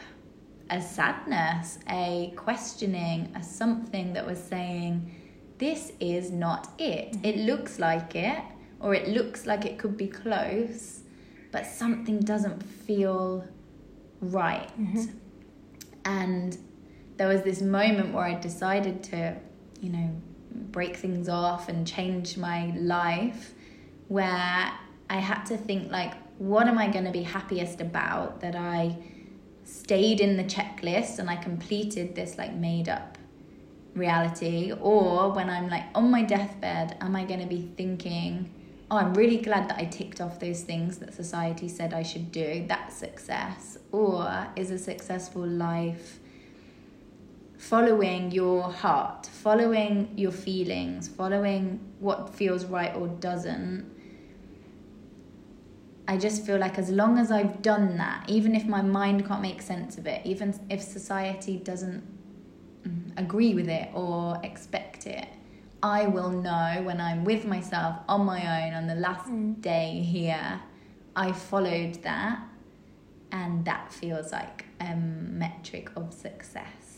a 0.71 0.81
sadness, 0.81 1.81
a 1.89 2.33
questioning, 2.37 3.33
a 3.35 3.43
something 3.43 4.13
that 4.13 4.25
was 4.25 4.39
saying, 4.39 5.13
"This 5.59 5.93
is 5.99 6.31
not 6.31 6.69
it. 6.79 7.11
Mm-hmm. 7.11 7.25
It 7.25 7.37
looks 7.39 7.81
like 7.81 8.15
it, 8.15 8.41
or 8.79 8.95
it 8.95 9.09
looks 9.09 9.45
like 9.45 9.67
it 9.67 9.77
could 9.77 9.97
be 9.97 10.07
close, 10.07 11.01
but 11.51 11.67
something 11.67 12.21
doesn't 12.21 12.63
feel 12.63 13.45
right." 14.21 14.71
Mm-hmm. 14.81 15.07
And 16.05 16.57
there 17.17 17.27
was 17.27 17.43
this 17.43 17.61
moment 17.61 18.15
where 18.15 18.25
I 18.25 18.35
decided 18.39 19.03
to, 19.11 19.37
you 19.81 19.91
know, 19.91 20.11
break 20.53 20.97
things 20.97 21.29
off 21.29 21.69
and 21.69 21.87
change 21.87 22.37
my 22.37 22.75
life 22.77 23.55
where 24.09 24.73
I 25.09 25.17
had 25.17 25.45
to 25.45 25.57
think 25.57 25.91
like 25.91 26.15
what 26.39 26.69
am 26.69 26.79
I 26.79 26.89
going 26.89 27.05
to 27.05 27.11
be 27.11 27.23
happiest 27.23 27.81
about 27.81 28.41
that 28.41 28.57
I 28.57 28.97
stayed 29.65 30.21
in 30.21 30.37
the 30.37 30.45
checklist 30.45 31.19
and 31.19 31.29
I 31.29 31.37
completed 31.37 32.15
this 32.15 32.39
like 32.39 32.55
made 32.55 32.89
up 32.89 33.19
reality? 33.95 34.73
Or 34.73 35.33
when 35.33 35.51
I'm 35.51 35.69
like 35.69 35.85
on 35.95 36.11
my 36.11 36.23
deathbed 36.23 36.97
am 37.01 37.17
I 37.17 37.25
going 37.25 37.41
to 37.41 37.47
be 37.47 37.71
thinking 37.77 38.55
oh 38.91 38.97
I'm 38.97 39.15
really 39.15 39.39
glad 39.39 39.69
that 39.69 39.79
I 39.79 39.85
ticked 39.85 40.21
off 40.21 40.41
those 40.41 40.63
things 40.63 40.99
that 40.99 41.15
society 41.15 41.69
said 41.69 41.93
I 41.93 42.03
should 42.03 42.33
do. 42.33 42.65
That's 42.67 42.97
success. 42.97 43.79
Or 43.93 44.49
is 44.57 44.71
a 44.71 44.79
successful 44.79 45.47
life 45.47 46.20
following 47.61 48.31
your 48.31 48.63
heart, 48.73 49.27
following 49.27 50.11
your 50.17 50.33
feelings, 50.33 51.09
following 51.09 51.79
what 51.99 52.35
feels 52.35 52.65
right 52.65 52.97
or 52.97 53.07
doesn't. 53.07 53.85
I 56.09 56.17
just 56.17 56.47
feel 56.47 56.57
like 56.57 56.79
as 56.79 56.89
long 56.89 57.19
as 57.19 57.31
I've 57.31 57.61
done 57.61 57.99
that, 57.99 58.25
even 58.29 58.57
if 58.57 58.65
my 58.65 58.81
mind 58.81 59.29
can't 59.29 59.43
make 59.43 59.61
sense 59.61 59.99
of 59.99 60.07
it, 60.07 60.25
even 60.25 60.59
if 60.71 60.81
society 60.81 61.59
doesn't 61.59 62.03
agree 63.19 63.53
with 63.53 63.69
it 63.69 63.91
or 63.93 64.41
expect 64.43 65.07
it, 65.07 65.29
I 65.83 66.07
will 66.07 66.31
know 66.31 66.81
when 66.83 66.99
I'm 66.99 67.25
with 67.25 67.45
myself 67.45 67.97
on 68.09 68.25
my 68.25 68.41
own 68.65 68.73
on 68.73 68.87
the 68.87 68.95
last 68.95 69.29
mm. 69.29 69.61
day 69.61 70.01
here, 70.01 70.61
I 71.15 71.33
followed 71.33 72.03
that, 72.05 72.41
and 73.33 73.67
that 73.67 73.93
feels 73.93 74.33
like 74.33 74.65
a 74.81 74.97
metric 74.97 75.91
of 75.95 76.15
success 76.15 76.90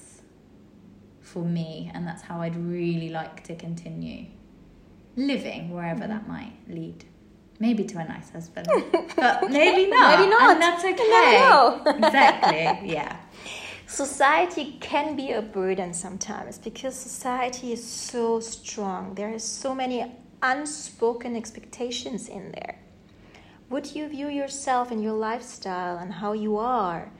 for 1.32 1.42
me, 1.42 1.90
and 1.94 2.06
that's 2.06 2.22
how 2.22 2.42
I'd 2.42 2.56
really 2.56 3.08
like 3.08 3.42
to 3.44 3.54
continue 3.56 4.26
living 5.16 5.70
wherever 5.70 6.00
mm-hmm. 6.00 6.12
that 6.12 6.28
might 6.28 6.52
lead. 6.68 7.04
Maybe 7.58 7.84
to 7.84 7.98
a 7.98 8.04
nice 8.04 8.30
husband, 8.30 8.66
but 9.16 9.50
maybe 9.50 9.90
not. 9.90 10.18
Maybe 10.18 10.30
not. 10.30 10.52
And 10.52 10.62
that's 10.62 10.84
okay. 10.84 11.98
exactly. 12.06 12.92
Yeah. 12.92 13.16
Society 13.86 14.78
can 14.80 15.16
be 15.16 15.32
a 15.32 15.42
burden 15.42 15.92
sometimes 15.94 16.58
because 16.58 16.94
society 16.94 17.72
is 17.72 17.84
so 17.84 18.40
strong. 18.40 19.14
There 19.14 19.32
are 19.34 19.38
so 19.38 19.74
many 19.74 20.12
unspoken 20.42 21.36
expectations 21.36 22.28
in 22.28 22.52
there. 22.52 22.78
Would 23.70 23.94
you 23.94 24.08
view 24.08 24.28
yourself 24.28 24.90
and 24.90 25.02
your 25.02 25.12
lifestyle 25.12 25.98
and 25.98 26.12
how 26.12 26.32
you 26.32 26.56
are, 26.56 27.12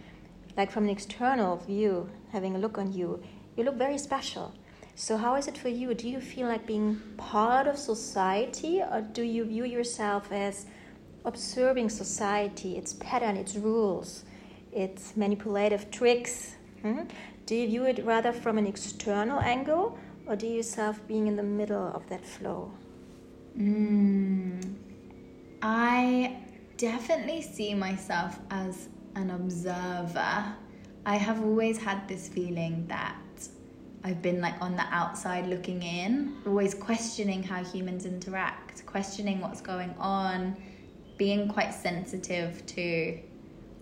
like 0.57 0.71
from 0.71 0.85
an 0.85 0.91
external 0.91 1.57
view, 1.57 2.11
having 2.33 2.57
a 2.57 2.59
look 2.59 2.79
on 2.79 2.93
you, 2.93 3.23
you 3.57 3.65
look 3.65 3.77
very 3.77 3.99
special. 3.99 4.55
So, 4.95 5.17
how 5.17 5.37
is 5.37 5.49
it 5.49 5.57
for 5.57 5.69
you? 5.69 5.95
Do 5.95 6.09
you 6.09 6.21
feel 6.21 6.49
like 6.49 6.67
being 6.67 7.01
part 7.17 7.67
of 7.67 7.79
society, 7.79 8.83
or 8.83 9.01
do 9.01 9.23
you 9.23 9.45
view 9.45 9.65
yourself 9.65 10.31
as 10.31 10.67
observing 11.25 11.89
society, 11.89 12.77
its 12.77 12.93
pattern, 12.95 13.37
its 13.37 13.57
rules, 13.57 14.25
its 14.73 15.17
manipulative 15.17 15.91
tricks? 15.91 16.57
Hmm? 16.83 17.03
Do 17.47 17.57
you 17.57 17.67
view 17.69 17.85
it 17.85 18.05
rather 18.05 18.33
from 18.33 18.59
an 18.59 18.67
external 18.67 19.41
angle, 19.41 19.99
or 20.27 20.37
do 20.37 20.47
you 20.47 20.57
yourself 20.57 21.01
being 21.09 21.27
in 21.27 21.37
the 21.37 21.43
middle 21.43 21.91
of 21.95 22.09
that 22.09 22.25
flow? 22.25 22.71
Mm, 23.59 24.75
I 25.63 26.37
definitely 26.77 27.43
see 27.43 27.75
myself 27.75 28.39
as 28.51 28.89
an 29.15 29.31
observer. 29.31 30.55
I 31.05 31.17
have 31.17 31.43
always 31.43 31.79
had 31.79 32.07
this 32.09 32.29
feeling 32.29 32.87
that 32.87 33.17
I've 34.05 34.21
been 34.21 34.41
like 34.41 34.61
on 34.61 34.77
the 34.77 34.85
outside 34.91 35.47
looking 35.47 35.83
in, 35.83 36.37
always 36.47 36.75
questioning 36.75 37.43
how 37.43 37.63
humans 37.63 38.05
interact, 38.05 38.85
questioning 38.85 39.41
what's 39.41 39.61
going 39.61 39.95
on, 39.99 40.57
being 41.17 41.49
quite 41.49 41.73
sensitive 41.73 42.67
to 42.67 43.19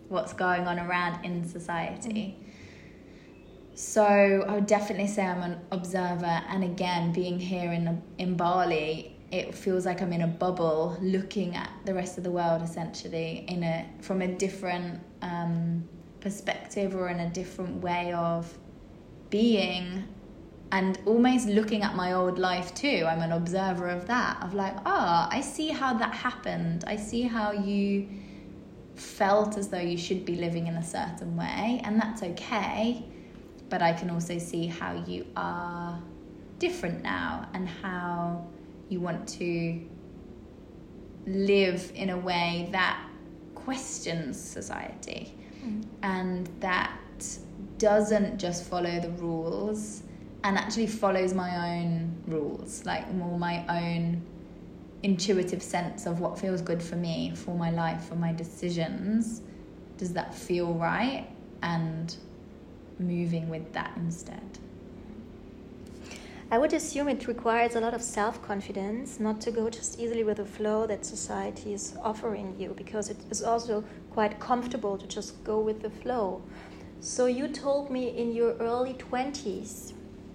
what's 0.09 0.33
going 0.33 0.67
on 0.67 0.79
around 0.79 1.25
in 1.25 1.49
society. 1.49 2.37
So 3.75 4.05
I 4.47 4.55
would 4.55 4.67
definitely 4.67 5.07
say 5.07 5.25
I'm 5.25 5.43
an 5.43 5.61
observer, 5.71 6.43
and 6.49 6.65
again, 6.65 7.13
being 7.13 7.39
here 7.41 7.73
in 7.73 8.03
in 8.19 8.37
Bali, 8.37 9.17
it 9.31 9.55
feels 9.55 9.87
like 9.87 10.03
I'm 10.03 10.13
in 10.13 10.23
a 10.23 10.27
bubble, 10.27 10.99
looking 11.01 11.57
at 11.57 11.71
the 11.87 11.95
rest 11.95 12.19
of 12.19 12.25
the 12.25 12.31
world 12.31 12.61
essentially 12.63 13.47
in 13.49 13.63
a 13.63 13.89
from 14.03 14.21
a 14.21 14.29
different 14.29 15.01
um, 15.23 15.89
perspective 16.21 16.95
or 16.95 17.09
in 17.09 17.21
a 17.21 17.31
different 17.31 17.81
way 17.83 18.13
of 18.13 18.53
being 19.31 20.05
and 20.73 20.99
almost 21.05 21.49
looking 21.49 21.83
at 21.83 21.97
my 21.97 22.13
old 22.13 22.39
life 22.39 22.75
too. 22.75 23.05
I'm 23.09 23.21
an 23.21 23.33
observer 23.33 23.89
of 23.89 24.07
that, 24.07 24.43
of 24.43 24.55
like, 24.55 24.77
ah, 24.87 25.29
oh, 25.31 25.37
I 25.37 25.41
see 25.41 25.69
how 25.69 25.95
that 25.95 26.15
happened. 26.15 26.85
I 26.87 26.97
see 26.97 27.23
how 27.23 27.53
you 27.53 28.09
felt 28.95 29.57
as 29.57 29.69
though 29.69 29.79
you 29.79 29.97
should 29.97 30.25
be 30.25 30.37
living 30.37 30.67
in 30.67 30.75
a 30.75 30.85
certain 30.85 31.37
way, 31.37 31.81
and 31.85 32.01
that's 32.01 32.23
okay. 32.23 33.05
But 33.69 33.83
I 33.83 33.93
can 33.93 34.11
also 34.11 34.39
see 34.39 34.67
how 34.67 34.93
you 35.07 35.27
are 35.37 36.01
different 36.59 37.03
now 37.03 37.49
and 37.55 37.69
how 37.69 38.47
you 38.89 39.01
want 39.01 39.27
to 39.29 39.81
live 41.27 41.93
in 41.95 42.11
a 42.11 42.19
way 42.19 42.69
that 42.73 43.09
questions 43.55 44.41
society 44.41 45.35
mm. 45.65 45.85
and 46.03 46.49
doesn't 47.79 48.39
just 48.39 48.65
follow 48.65 49.01
the 49.01 49.11
rules 49.11 50.03
and 50.45 50.57
actually 50.57 50.87
follows 50.87 51.35
my 51.35 51.79
own 51.79 52.15
rules, 52.27 52.85
like 52.85 53.13
more 53.15 53.39
my 53.39 53.65
own 53.69 54.23
intuitive 55.03 55.63
sense 55.63 56.07
of 56.07 56.21
what 56.21 56.39
feels 56.39 56.61
good 56.61 56.83
for 56.83 56.97
me, 56.97 57.33
for 57.35 57.55
my 57.57 57.71
life, 57.71 58.05
for 58.05 58.17
my 58.17 58.33
decisions. 58.33 59.43
Does 59.97 60.13
that 60.13 60.35
feel 60.35 60.75
right? 60.75 61.27
And 61.63 62.15
moving 62.99 63.49
with 63.49 63.73
that 63.73 63.93
instead. 63.97 64.59
I 66.53 66.59
would 66.59 66.73
assume 66.73 67.09
it 67.09 67.29
requires 67.29 67.77
a 67.77 67.81
lot 67.81 67.95
of 67.95 68.03
self 68.03 68.43
confidence 68.43 69.21
not 69.21 69.41
to 69.43 69.53
go 69.53 69.71
just 69.71 70.01
easily 70.01 70.25
with 70.25 70.39
the 70.39 70.45
flow 70.45 70.85
that 70.87 71.07
society 71.07 71.73
is 71.73 71.95
offering 72.03 72.57
you 72.59 72.75
because 72.77 73.09
it 73.09 73.19
is 73.31 73.43
also 73.43 73.85
quite 74.11 74.41
comfortable 74.41 74.99
to 74.99 75.07
just 75.07 75.43
go 75.45 75.61
with 75.61 75.81
the 75.81 75.91
flow. 75.91 76.43
So, 77.01 77.27
you 77.27 77.49
told 77.49 77.91
me 77.91 78.17
in 78.17 78.35
your 78.35 78.55
early 78.59 78.93
20s 78.95 79.95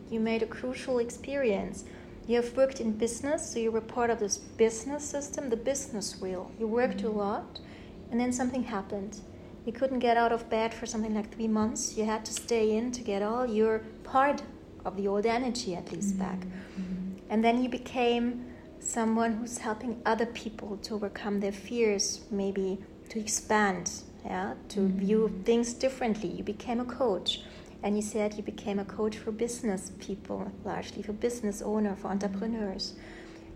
you 0.10 0.19
made 0.19 0.41
a 0.43 0.48
crucial 0.48 1.00
experience. 1.00 1.86
You 2.27 2.38
have 2.38 2.55
worked 2.57 2.79
in 2.79 2.93
business, 2.93 3.51
so 3.51 3.60
you 3.60 3.72
were 3.72 3.81
part 3.81 4.10
of 4.10 4.19
this 4.19 4.38
business 4.38 5.03
system, 5.03 5.50
the 5.50 5.57
business 5.57 6.19
wheel. 6.19 6.51
You 6.60 6.67
worked 6.67 6.98
mm-hmm. 6.98 7.19
a 7.19 7.24
lot, 7.24 7.60
and 8.10 8.19
then 8.19 8.31
something 8.31 8.63
happened. 8.63 9.19
You 9.65 9.74
couldn't 9.74 10.00
get 10.00 10.17
out 10.17 10.31
of 10.31 10.50
bed 10.50 10.74
for 10.74 10.86
something 10.86 11.13
like 11.13 11.34
three 11.34 11.48
months. 11.48 11.98
You 11.98 12.05
had 12.05 12.25
to 12.25 12.34
stay 12.34 12.77
in 12.77 12.91
to 12.93 13.01
get 13.03 13.22
all 13.22 13.45
your 13.45 13.79
part 14.03 14.41
of 14.86 14.95
the 14.95 15.07
old 15.07 15.25
energy 15.25 15.75
at 15.75 15.91
least 15.91 16.15
mm-hmm. 16.15 16.19
back. 16.19 16.39
Mm-hmm. 16.39 17.31
And 17.31 17.43
then 17.43 17.62
you 17.63 17.69
became 17.69 18.45
someone 18.79 19.34
who's 19.34 19.57
helping 19.60 20.01
other 20.05 20.27
people 20.27 20.77
to 20.84 20.95
overcome 20.95 21.39
their 21.39 21.51
fears, 21.51 22.22
maybe 22.29 22.77
to 23.10 23.19
expand, 23.19 23.91
yeah, 24.25 24.55
to 24.70 24.79
mm-hmm. 24.79 25.00
view 25.00 25.41
things 25.46 25.74
differently. 25.74 26.29
You 26.29 26.44
became 26.44 26.79
a 26.79 26.86
coach. 26.86 27.41
And 27.84 27.96
you 27.96 28.01
said 28.01 28.34
you 28.34 28.41
became 28.41 28.79
a 28.79 28.86
coach 28.86 29.17
for 29.17 29.32
business 29.32 29.91
people, 30.00 30.51
largely 30.63 31.03
for 31.03 31.13
business 31.13 31.62
owner, 31.62 31.96
for 31.96 32.08
entrepreneurs. 32.08 32.96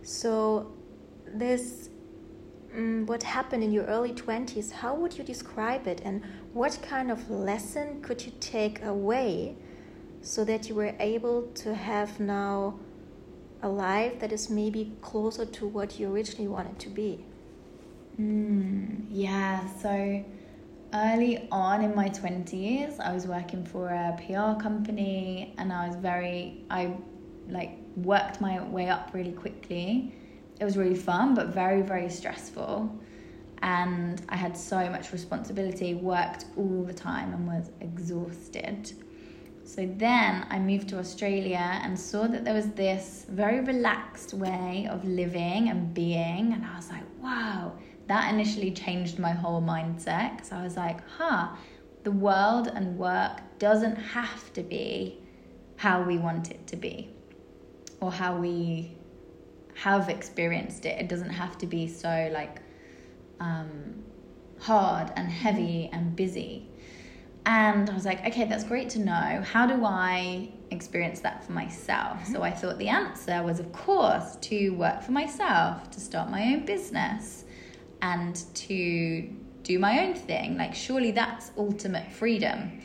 So, 0.04 0.72
this 1.26 1.90
um, 2.76 3.08
what 3.08 3.24
happened 3.24 3.64
in 3.64 3.72
your 3.72 3.86
early 3.86 4.14
20s, 4.14 4.72
how 4.72 4.94
would 4.94 5.18
you 5.18 5.24
describe 5.24 5.88
it? 5.88 6.02
And 6.06 6.22
what 6.54 6.78
kind 6.84 7.10
of 7.10 7.30
lesson 7.30 8.02
could 8.02 8.24
you 8.24 8.32
take 8.40 8.84
away 8.84 9.56
so 10.22 10.44
that 10.46 10.70
you 10.70 10.76
were 10.76 10.94
able 11.00 11.44
to 11.64 11.74
have 11.74 12.20
now 12.20 12.80
a 13.64 13.70
life 13.70 14.20
that 14.20 14.32
is 14.32 14.50
maybe 14.50 14.92
closer 15.02 15.46
to 15.46 15.68
what 15.68 16.00
you 16.00 16.12
originally 16.12 16.48
wanted 16.48 16.78
to 16.80 16.90
be? 16.90 17.26
Mm, 18.20 19.06
yeah, 19.10 19.68
so 19.82 20.24
early 20.94 21.48
on 21.52 21.84
in 21.84 21.96
my 21.96 22.10
20s, 22.10 23.00
I 23.00 23.14
was 23.14 23.28
working 23.28 23.64
for 23.64 23.90
a 23.90 24.18
PR 24.18 24.62
company 24.62 25.54
and 25.58 25.72
I 25.72 25.88
was 25.88 25.96
very, 25.96 26.64
I 26.70 26.96
like 27.48 27.72
worked 27.96 28.42
my 28.42 28.62
way 28.64 28.90
up 28.90 29.12
really 29.14 29.32
quickly. 29.32 30.14
It 30.60 30.66
was 30.66 30.78
really 30.78 30.96
fun, 30.96 31.36
but 31.36 31.48
very, 31.48 31.82
very 31.82 32.10
stressful. 32.10 32.94
And 33.62 34.22
I 34.30 34.36
had 34.36 34.56
so 34.56 34.90
much 34.90 35.12
responsibility, 35.12 35.94
worked 35.94 36.46
all 36.58 36.84
the 36.84 36.94
time, 36.94 37.34
and 37.34 37.48
was 37.48 37.72
exhausted. 37.82 38.92
So 39.64 39.86
then 39.98 40.48
I 40.50 40.58
moved 40.60 40.90
to 40.90 41.00
Australia 41.00 41.80
and 41.84 42.00
saw 42.00 42.26
that 42.28 42.44
there 42.44 42.54
was 42.54 42.70
this 42.72 43.26
very 43.30 43.60
relaxed 43.60 44.34
way 44.34 44.88
of 44.90 45.06
living 45.06 45.70
and 45.70 45.94
being. 45.94 46.54
And 46.54 46.66
I 46.66 46.76
was 46.76 46.90
like, 46.90 47.04
wow, 47.22 47.74
that 48.10 48.34
initially 48.34 48.72
changed 48.72 49.20
my 49.20 49.32
whole 49.32 49.62
mindset. 49.62 50.36
Because 50.36 50.52
I 50.52 50.64
was 50.64 50.76
like, 50.76 51.00
huh, 51.08 51.50
the 52.04 52.12
world 52.12 52.68
and 52.68 52.98
work 52.98 53.40
doesn't 53.60 53.96
have 53.96 54.52
to 54.54 54.64
be 54.64 55.20
how 55.78 56.02
we 56.02 56.18
want 56.18 56.50
it 56.50 56.66
to 56.68 56.76
be 56.76 57.12
or 58.02 58.12
how 58.12 58.36
we 58.36 58.92
have 59.76 60.10
experienced 60.10 60.86
it. 60.86 61.00
It 61.00 61.08
doesn't 61.08 61.30
have 61.30 61.58
to 61.60 61.68
be 61.68 61.88
so 61.88 62.30
like 62.34 62.62
um, 63.40 64.04
hard 64.60 65.12
and 65.16 65.30
heavy 65.30 65.90
and 65.94 66.16
busy. 66.16 66.68
And 67.46 67.90
I 67.92 67.94
was 67.94 68.06
like, 68.06 68.26
okay, 68.26 68.46
that's 68.46 68.64
great 68.64 68.90
to 68.92 69.00
know. 69.00 69.44
How 69.44 69.68
do 69.68 69.86
I 69.86 70.50
experience 70.72 71.20
that 71.22 71.44
for 71.44 71.52
myself? 71.52 72.26
So 72.26 72.42
I 72.42 72.50
thought 72.52 72.80
the 72.80 72.90
answer 72.90 73.44
was, 73.44 73.60
of 73.60 73.72
course, 73.72 74.36
to 74.38 74.72
work 74.72 75.04
for 75.04 75.12
myself, 75.12 75.92
to 75.92 76.00
start 76.00 76.30
my 76.30 76.42
own 76.54 76.66
business, 76.66 77.46
and 78.02 78.36
to 78.56 79.30
do 79.64 79.80
my 79.80 80.06
own 80.06 80.14
thing. 80.14 80.58
Like, 80.58 80.74
surely 80.74 81.12
that's 81.12 81.52
ultimate 81.58 82.12
freedom. 82.12 82.82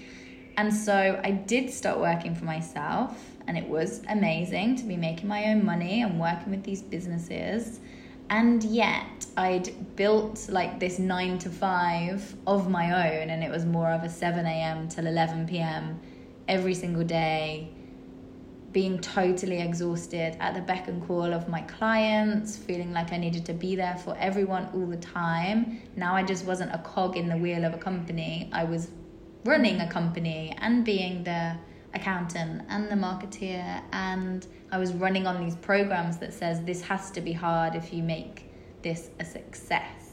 And 0.56 0.73
so 0.73 1.21
I 1.23 1.33
did 1.33 1.71
start 1.71 1.99
working 1.99 2.35
for 2.35 2.44
myself, 2.44 3.18
and 3.47 3.59
it 3.59 3.68
was 3.68 4.02
amazing 4.09 4.76
to 4.76 4.85
be 4.85 4.97
making 4.97 5.28
my 5.28 5.47
own 5.47 5.64
money 5.64 6.02
and 6.02 6.21
working 6.21 6.50
with 6.50 6.62
these 6.62 6.83
businesses 6.83 7.80
and 8.30 8.64
yet 8.64 9.26
I'd 9.37 9.97
built 9.97 10.49
like 10.49 10.80
this 10.80 10.99
nine 10.99 11.38
to 11.40 11.50
five 11.50 12.35
of 12.47 12.71
my 12.71 13.21
own, 13.21 13.30
and 13.30 13.42
it 13.42 13.50
was 13.50 13.64
more 13.64 13.90
of 13.90 14.02
a 14.02 14.09
7 14.09 14.47
a.m. 14.47 14.88
till 14.88 15.06
11 15.06 15.47
p.m. 15.47 16.00
every 16.49 16.74
single 16.74 17.05
day, 17.05 17.70
being 18.74 18.98
totally 18.98 19.60
exhausted 19.62 20.37
at 20.40 20.52
the 20.54 20.60
beck 20.60 20.88
and 20.88 21.06
call 21.06 21.32
of 21.32 21.48
my 21.48 21.62
clients, 21.62 22.56
feeling 22.56 22.92
like 22.92 23.12
I 23.12 23.16
needed 23.16 23.46
to 23.46 23.54
be 23.54 23.76
there 23.76 23.96
for 23.96 24.16
everyone 24.18 24.68
all 24.74 24.84
the 24.84 24.98
time. 24.98 25.80
Now 25.96 26.14
I 26.14 26.24
just 26.24 26.44
wasn't 26.44 26.74
a 26.74 26.78
cog 26.78 27.16
in 27.16 27.28
the 27.28 27.37
wheel 27.37 27.64
of 27.64 27.72
a 27.72 27.78
company, 27.78 28.50
I 28.52 28.64
was 28.64 28.88
running 29.44 29.80
a 29.80 29.88
company 29.88 30.54
and 30.58 30.84
being 30.84 31.22
the 31.22 31.56
accountant 31.94 32.62
and 32.68 32.90
the 32.90 32.96
marketeer 32.96 33.82
and 33.92 34.46
I 34.72 34.78
was 34.78 34.92
running 34.92 35.26
on 35.26 35.44
these 35.44 35.54
programs 35.54 36.18
that 36.18 36.34
says 36.34 36.60
this 36.62 36.82
has 36.82 37.10
to 37.12 37.20
be 37.20 37.32
hard 37.32 37.76
if 37.76 37.92
you 37.92 38.02
make 38.02 38.50
this 38.82 39.10
a 39.20 39.24
success. 39.24 40.04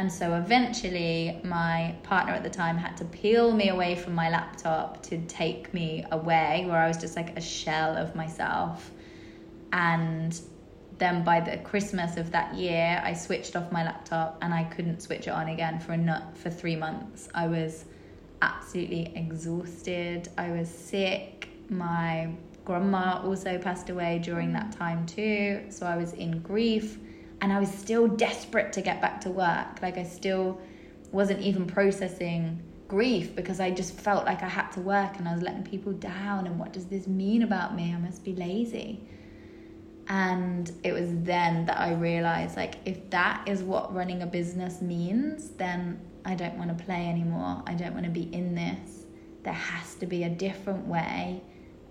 And 0.00 0.10
so 0.10 0.32
eventually 0.32 1.38
my 1.44 1.94
partner 2.04 2.32
at 2.32 2.42
the 2.42 2.48
time 2.48 2.78
had 2.78 2.96
to 2.96 3.04
peel 3.04 3.52
me 3.52 3.68
away 3.68 3.94
from 3.94 4.14
my 4.14 4.30
laptop 4.30 5.02
to 5.08 5.18
take 5.26 5.74
me 5.74 6.06
away 6.10 6.64
where 6.66 6.78
I 6.78 6.88
was 6.88 6.96
just 6.96 7.16
like 7.16 7.36
a 7.36 7.40
shell 7.42 7.98
of 7.98 8.16
myself. 8.16 8.92
And 9.74 10.40
then 10.96 11.22
by 11.22 11.40
the 11.40 11.58
Christmas 11.58 12.16
of 12.16 12.30
that 12.30 12.54
year, 12.54 13.02
I 13.04 13.12
switched 13.12 13.56
off 13.56 13.70
my 13.72 13.84
laptop 13.84 14.38
and 14.40 14.54
I 14.54 14.64
couldn't 14.64 15.02
switch 15.02 15.26
it 15.26 15.32
on 15.32 15.48
again 15.48 15.78
for 15.78 15.92
a 15.92 15.98
nut 15.98 16.34
for 16.34 16.48
3 16.48 16.76
months. 16.76 17.28
I 17.34 17.46
was 17.48 17.84
absolutely 18.40 19.12
exhausted. 19.14 20.30
I 20.38 20.50
was 20.50 20.70
sick. 20.70 21.50
My 21.68 22.30
grandma 22.64 23.20
also 23.22 23.58
passed 23.58 23.90
away 23.90 24.18
during 24.20 24.54
that 24.54 24.72
time 24.72 25.04
too. 25.04 25.60
So 25.68 25.84
I 25.84 25.98
was 25.98 26.14
in 26.14 26.40
grief 26.40 26.96
and 27.40 27.52
I 27.52 27.58
was 27.58 27.70
still 27.70 28.06
desperate 28.06 28.72
to 28.74 28.82
get 28.82 29.00
back 29.00 29.20
to 29.22 29.30
work. 29.30 29.80
Like 29.82 29.98
I 29.98 30.04
still 30.04 30.60
wasn't 31.12 31.40
even 31.40 31.66
processing 31.66 32.62
grief 32.88 33.34
because 33.34 33.60
I 33.60 33.70
just 33.70 33.94
felt 33.94 34.26
like 34.26 34.42
I 34.42 34.48
had 34.48 34.70
to 34.72 34.80
work 34.80 35.16
and 35.18 35.28
I 35.28 35.32
was 35.32 35.42
letting 35.42 35.62
people 35.62 35.92
down. 35.92 36.46
And 36.46 36.58
what 36.58 36.72
does 36.72 36.86
this 36.86 37.06
mean 37.06 37.42
about 37.42 37.74
me? 37.74 37.94
I 37.94 37.98
must 37.98 38.24
be 38.24 38.34
lazy. 38.34 39.00
And 40.08 40.70
it 40.82 40.92
was 40.92 41.08
then 41.22 41.66
that 41.66 41.78
I 41.78 41.94
realized 41.94 42.56
like, 42.56 42.76
if 42.84 43.08
that 43.10 43.44
is 43.46 43.62
what 43.62 43.94
running 43.94 44.22
a 44.22 44.26
business 44.26 44.82
means, 44.82 45.50
then 45.50 46.00
I 46.24 46.34
don't 46.34 46.58
want 46.58 46.76
to 46.76 46.84
play 46.84 47.08
anymore. 47.08 47.62
I 47.66 47.74
don't 47.74 47.94
want 47.94 48.04
to 48.04 48.10
be 48.10 48.32
in 48.34 48.54
this. 48.54 49.06
There 49.44 49.52
has 49.52 49.94
to 49.96 50.06
be 50.06 50.24
a 50.24 50.28
different 50.28 50.86
way 50.86 51.42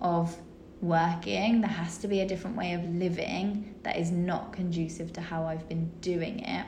of 0.01 0.38
working. 0.82 1.62
There 1.62 1.70
has 1.70 1.98
to 2.00 2.08
be 2.08 2.22
a 2.22 2.28
different 2.28 2.56
way 2.56 2.74
of 2.74 2.84
living 2.84 3.76
that 3.84 3.98
is 3.98 4.12
not 4.12 4.54
conducive 4.54 5.13
to 5.13 5.22
how 5.22 5.46
I've 5.46 5.68
been 5.68 5.89
doing 6.02 6.39
it. 6.39 6.65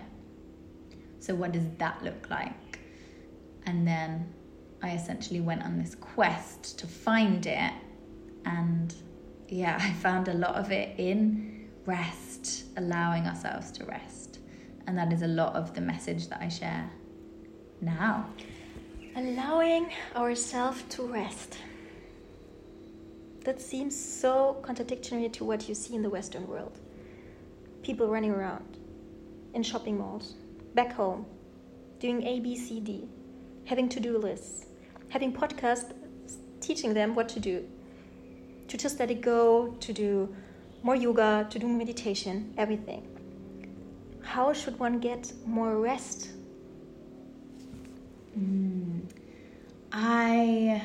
So, 1.19 1.35
what 1.35 1.51
does 1.51 1.65
that 1.77 2.03
look 2.03 2.29
like? 2.29 2.79
And 3.65 3.87
then 3.87 4.33
I 4.81 4.91
essentially 4.91 5.39
went 5.39 5.63
on 5.63 5.77
this 5.77 5.95
quest 5.95 6.79
to 6.79 6.87
find 6.87 7.45
it. 7.45 7.73
And 8.45 8.93
yeah, 9.47 9.77
I 9.81 9.93
found 9.93 10.27
a 10.27 10.33
lot 10.33 10.55
of 10.55 10.71
it 10.71 10.99
in 10.99 11.69
rest, 11.85 12.65
allowing 12.77 13.27
ourselves 13.27 13.71
to 13.73 13.85
rest. 13.85 14.39
And 14.87 14.97
that 14.97 15.13
is 15.13 15.21
a 15.21 15.27
lot 15.27 15.55
of 15.55 15.73
the 15.75 15.81
message 15.81 16.27
that 16.29 16.41
I 16.41 16.47
share 16.47 16.89
now? 17.81 18.27
Allowing 19.15 19.91
ourselves 20.15 20.83
to 20.89 21.03
rest. 21.03 21.57
That 23.43 23.59
seems 23.59 23.95
so 23.95 24.57
contradictory 24.61 25.29
to 25.29 25.43
what 25.43 25.67
you 25.67 25.75
see 25.75 25.95
in 25.95 26.01
the 26.01 26.09
Western 26.09 26.47
world. 26.47 26.79
People 27.81 28.07
running 28.07 28.31
around 28.31 28.77
in 29.53 29.63
shopping 29.63 29.97
malls, 29.97 30.35
back 30.75 30.93
home, 30.93 31.25
doing 31.99 32.23
A, 32.25 32.39
B, 32.39 32.55
C, 32.55 32.79
D, 32.79 33.07
having 33.65 33.89
to 33.89 33.99
do 33.99 34.17
lists, 34.17 34.65
having 35.09 35.33
podcasts 35.33 35.93
teaching 36.59 36.93
them 36.93 37.15
what 37.15 37.27
to 37.29 37.39
do, 37.39 37.67
to 38.67 38.77
just 38.77 38.99
let 38.99 39.09
it 39.09 39.21
go, 39.21 39.75
to 39.79 39.91
do 39.91 40.33
more 40.83 40.95
yoga, 40.95 41.47
to 41.49 41.59
do 41.59 41.67
meditation, 41.67 42.53
everything. 42.57 43.07
How 44.21 44.53
should 44.53 44.79
one 44.79 44.99
get 44.99 45.33
more 45.45 45.77
rest 45.77 46.29
Mm. 48.37 49.01
I 49.91 50.81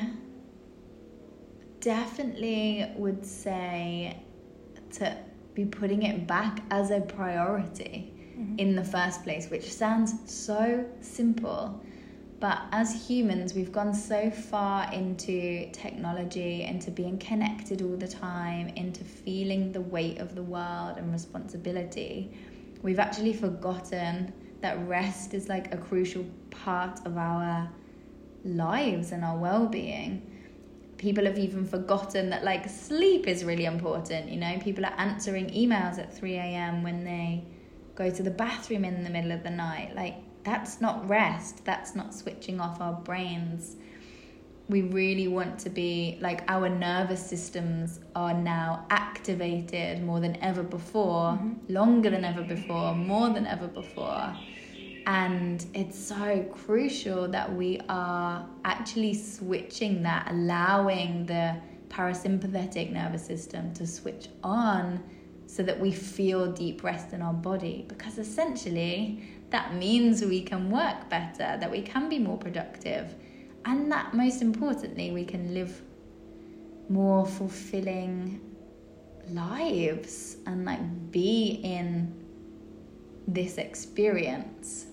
definitely 1.87 2.85
would 2.97 3.25
say 3.25 4.21
to 4.91 5.17
be 5.53 5.63
putting 5.63 6.03
it 6.03 6.27
back 6.27 6.59
as 6.69 6.91
a 6.91 6.99
priority 6.99 8.13
mm-hmm. 8.37 8.59
in 8.59 8.75
the 8.75 8.83
first 8.83 9.23
place, 9.23 9.49
which 9.49 9.71
sounds 9.71 10.13
so 10.29 10.85
simple. 10.99 11.81
But 12.41 12.63
as 12.73 13.07
humans, 13.07 13.53
we've 13.53 13.71
gone 13.71 13.93
so 13.93 14.29
far 14.29 14.91
into 14.91 15.71
technology, 15.71 16.63
into 16.63 16.91
being 16.91 17.17
connected 17.19 17.81
all 17.81 17.95
the 17.95 18.09
time, 18.09 18.67
into 18.75 19.05
feeling 19.05 19.71
the 19.71 19.79
weight 19.79 20.19
of 20.19 20.35
the 20.35 20.43
world 20.43 20.97
and 20.97 21.09
responsibility. 21.13 22.33
We've 22.81 22.99
actually 22.99 23.31
forgotten 23.31 24.33
that 24.59 24.77
rest 24.89 25.33
is 25.33 25.47
like 25.47 25.73
a 25.73 25.77
crucial 25.77 26.25
part 26.49 26.99
of 27.05 27.17
our 27.17 27.69
lives 28.43 29.13
and 29.13 29.23
our 29.23 29.37
well-being 29.37 30.33
people 30.97 31.25
have 31.25 31.37
even 31.37 31.65
forgotten 31.65 32.29
that 32.29 32.43
like 32.43 32.67
sleep 32.69 33.27
is 33.27 33.43
really 33.43 33.65
important 33.65 34.29
you 34.29 34.37
know 34.37 34.57
people 34.59 34.85
are 34.85 34.93
answering 34.97 35.47
emails 35.49 35.99
at 35.99 36.15
3 36.15 36.35
a.m 36.35 36.83
when 36.83 37.03
they 37.03 37.43
go 37.95 38.09
to 38.09 38.23
the 38.23 38.31
bathroom 38.31 38.83
in 38.83 39.03
the 39.03 39.09
middle 39.09 39.31
of 39.31 39.43
the 39.43 39.49
night 39.49 39.95
like 39.95 40.15
that's 40.43 40.81
not 40.81 41.07
rest 41.07 41.63
that's 41.65 41.95
not 41.95 42.13
switching 42.13 42.59
off 42.59 42.81
our 42.81 42.93
brains 42.93 43.75
we 44.69 44.81
really 44.81 45.27
want 45.27 45.59
to 45.59 45.69
be 45.69 46.17
like 46.19 46.43
our 46.49 46.67
nervous 46.67 47.25
systems 47.25 47.99
are 48.15 48.33
now 48.33 48.85
activated 48.89 50.03
more 50.03 50.19
than 50.19 50.35
ever 50.43 50.63
before, 50.63 51.31
mm-hmm. 51.31 51.73
longer 51.73 52.09
than 52.09 52.25
ever 52.25 52.43
before, 52.43 52.93
more 52.93 53.29
than 53.29 53.47
ever 53.47 53.67
before. 53.67 54.35
And 55.07 55.65
it's 55.73 55.97
so 55.97 56.45
crucial 56.51 57.29
that 57.29 57.55
we 57.55 57.79
are 57.87 58.45
actually 58.65 59.13
switching 59.13 60.03
that, 60.03 60.27
allowing 60.29 61.25
the 61.25 61.55
parasympathetic 61.87 62.91
nervous 62.91 63.25
system 63.25 63.73
to 63.75 63.87
switch 63.87 64.27
on 64.43 65.01
so 65.45 65.63
that 65.63 65.79
we 65.79 65.93
feel 65.93 66.51
deep 66.51 66.83
rest 66.83 67.13
in 67.13 67.21
our 67.21 67.33
body. 67.33 67.85
Because 67.87 68.17
essentially, 68.17 69.23
that 69.49 69.75
means 69.75 70.25
we 70.25 70.41
can 70.41 70.69
work 70.69 71.09
better, 71.09 71.57
that 71.57 71.71
we 71.71 71.81
can 71.81 72.09
be 72.09 72.19
more 72.19 72.37
productive 72.37 73.15
and 73.63 73.89
that 73.89 74.13
most 74.13 74.41
importantly 74.41 75.11
we 75.11 75.23
can 75.23 75.53
live 75.53 75.81
more 76.89 77.25
fulfilling 77.25 78.41
lives 79.29 80.35
and 80.45 80.65
like 80.65 81.11
be 81.11 81.61
in 81.63 82.13
this 83.25 83.57
experience 83.57 84.87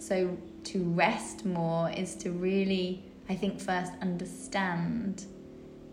so 0.00 0.36
to 0.64 0.82
rest 0.84 1.44
more 1.44 1.90
is 1.90 2.14
to 2.16 2.30
really 2.30 3.02
i 3.28 3.34
think 3.34 3.60
first 3.60 3.92
understand 4.00 5.26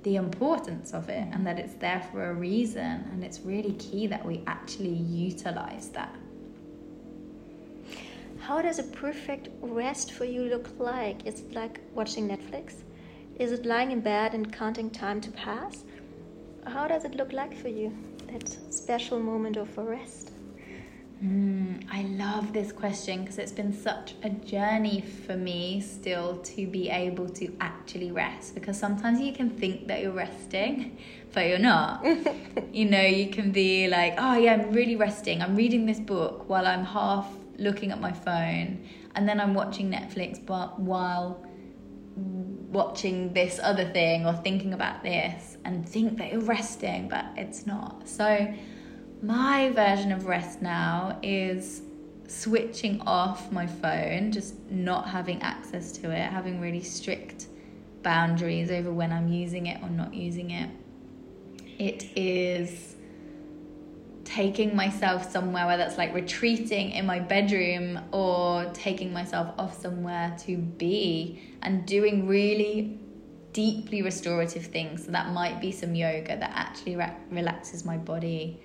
the 0.04 0.16
importance 0.16 0.94
of 0.94 1.10
it 1.10 1.28
and 1.32 1.46
that 1.46 1.60
it's 1.60 1.74
there 1.76 2.02
for 2.12 2.30
a 2.30 2.34
reason 2.34 3.06
and 3.12 3.24
it's 3.24 3.40
really 3.42 3.74
key 3.74 4.08
that 4.08 4.24
we 4.26 4.42
actually 4.48 4.94
utilize 4.94 5.90
that 5.90 6.16
how 8.48 8.62
does 8.62 8.80
a 8.80 8.84
perfect 8.84 9.50
rest 9.62 10.14
for 10.14 10.24
you 10.24 10.44
look 10.44 10.70
like? 10.80 11.26
Is 11.26 11.42
it 11.42 11.54
like 11.54 11.82
watching 11.94 12.30
Netflix? 12.30 12.76
Is 13.38 13.52
it 13.52 13.66
lying 13.66 13.92
in 13.92 14.00
bed 14.00 14.34
and 14.34 14.54
counting 14.54 14.90
time 14.90 15.20
to 15.20 15.32
pass? 15.32 15.84
How 16.66 16.88
does 16.88 17.04
it 17.04 17.16
look 17.16 17.34
like 17.34 17.54
for 17.54 17.68
you, 17.68 17.92
that 18.32 18.48
special 18.74 19.20
moment 19.20 19.58
of 19.58 19.78
rest? 19.78 20.32
Mm, 21.24 21.84
I 21.92 22.04
love 22.04 22.54
this 22.54 22.72
question 22.72 23.22
because 23.22 23.40
it's 23.40 23.52
been 23.52 23.74
such 23.74 24.14
a 24.22 24.30
journey 24.30 25.02
for 25.02 25.36
me 25.36 25.82
still 25.82 26.38
to 26.38 26.68
be 26.68 26.90
able 26.90 27.28
to 27.30 27.52
actually 27.60 28.12
rest 28.12 28.54
because 28.54 28.78
sometimes 28.78 29.20
you 29.20 29.34
can 29.34 29.50
think 29.50 29.88
that 29.88 30.02
you're 30.02 30.12
resting, 30.12 30.98
but 31.34 31.48
you're 31.48 31.58
not. 31.58 32.06
you 32.72 32.86
know, 32.86 33.02
you 33.02 33.32
can 33.32 33.52
be 33.52 33.88
like, 33.88 34.14
oh, 34.20 34.38
yeah, 34.38 34.54
I'm 34.54 34.72
really 34.72 34.96
resting. 34.96 35.42
I'm 35.42 35.56
reading 35.56 35.88
this 35.88 36.00
book 36.00 36.48
while 36.48 36.68
I'm 36.68 36.86
half 36.86 37.28
looking 37.58 37.92
at 37.92 38.00
my 38.00 38.12
phone 38.12 38.86
and 39.16 39.28
then 39.28 39.40
I'm 39.40 39.56
watching 39.56 39.90
Netflix 39.90 40.44
but 40.46 40.80
while 40.80 41.44
watching 42.16 43.34
this 43.34 43.60
other 43.64 43.90
thing 43.92 44.28
or 44.28 44.34
thinking 44.34 44.74
about 44.74 45.02
this 45.02 45.58
and 45.66 45.88
think 45.88 46.20
that 46.20 46.32
you're 46.32 46.42
resting 46.42 47.10
but 47.10 47.26
it's 47.36 47.66
not. 47.66 48.08
So 48.08 48.54
my 49.22 49.70
version 49.72 50.12
of 50.12 50.26
rest 50.26 50.62
now 50.62 51.20
is 51.24 51.82
switching 52.28 53.02
off 53.02 53.52
my 53.52 53.66
phone, 53.66 54.32
just 54.32 54.56
not 54.70 55.08
having 55.08 55.42
access 55.42 55.92
to 55.94 56.12
it, 56.12 56.30
having 56.30 56.60
really 56.60 56.84
strict 56.84 57.48
boundaries 58.04 58.70
over 58.70 58.92
when 58.92 59.12
I'm 59.12 59.28
using 59.28 59.68
it 59.68 59.82
or 59.82 59.90
not 59.90 60.14
using 60.14 60.52
it. 60.52 60.70
It 61.80 62.06
is 62.16 62.96
taking 64.24 64.76
myself 64.76 65.32
somewhere 65.32 65.66
where 65.66 65.78
that's 65.78 65.98
like 65.98 66.14
retreating 66.14 66.92
in 66.92 67.06
my 67.06 67.18
bedroom 67.18 68.00
or 68.12 68.66
taking 68.74 69.14
myself 69.14 69.54
off 69.58 69.82
somewhere 69.82 70.36
to 70.38 70.58
be 70.58 71.42
and 71.62 71.86
doing 71.86 72.28
really 72.28 73.00
deeply 73.54 74.02
restorative 74.02 74.66
things 74.66 75.06
so 75.06 75.12
that 75.12 75.32
might 75.32 75.62
be 75.62 75.72
some 75.72 75.96
yoga 75.96 76.38
that 76.38 76.52
actually 76.54 76.98
re- 76.98 77.16
relaxes 77.32 77.86
my 77.86 77.96
body 77.96 78.60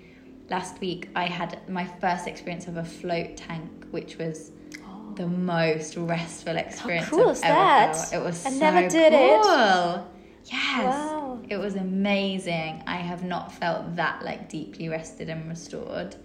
last 0.49 0.79
week 0.79 1.09
i 1.15 1.25
had 1.25 1.67
my 1.69 1.85
first 1.85 2.27
experience 2.27 2.67
of 2.67 2.77
a 2.77 2.83
float 2.83 3.37
tank 3.37 3.69
which 3.91 4.17
was 4.17 4.51
oh. 4.85 5.13
the 5.15 5.27
most 5.27 5.95
restful 5.97 6.57
experience 6.57 7.05
How 7.05 7.11
cool 7.11 7.29
I've 7.29 7.35
is 7.35 7.41
ever 7.43 7.53
that? 7.53 7.95
Felt. 7.95 8.13
it 8.13 8.25
was 8.25 8.45
I 8.45 8.49
so 8.49 8.59
never 8.59 8.89
did 8.89 9.13
cool. 9.13 9.95
it 9.95 10.03
Yes. 10.45 10.83
Wow. 10.83 11.39
It 11.49 11.57
was 11.57 11.75
amazing. 11.75 12.83
I 12.85 12.97
have 12.97 13.23
not 13.23 13.51
felt 13.51 13.95
that 13.95 14.23
like 14.23 14.49
deeply 14.49 14.89
rested 14.89 15.29
and 15.29 15.47
restored 15.47 16.15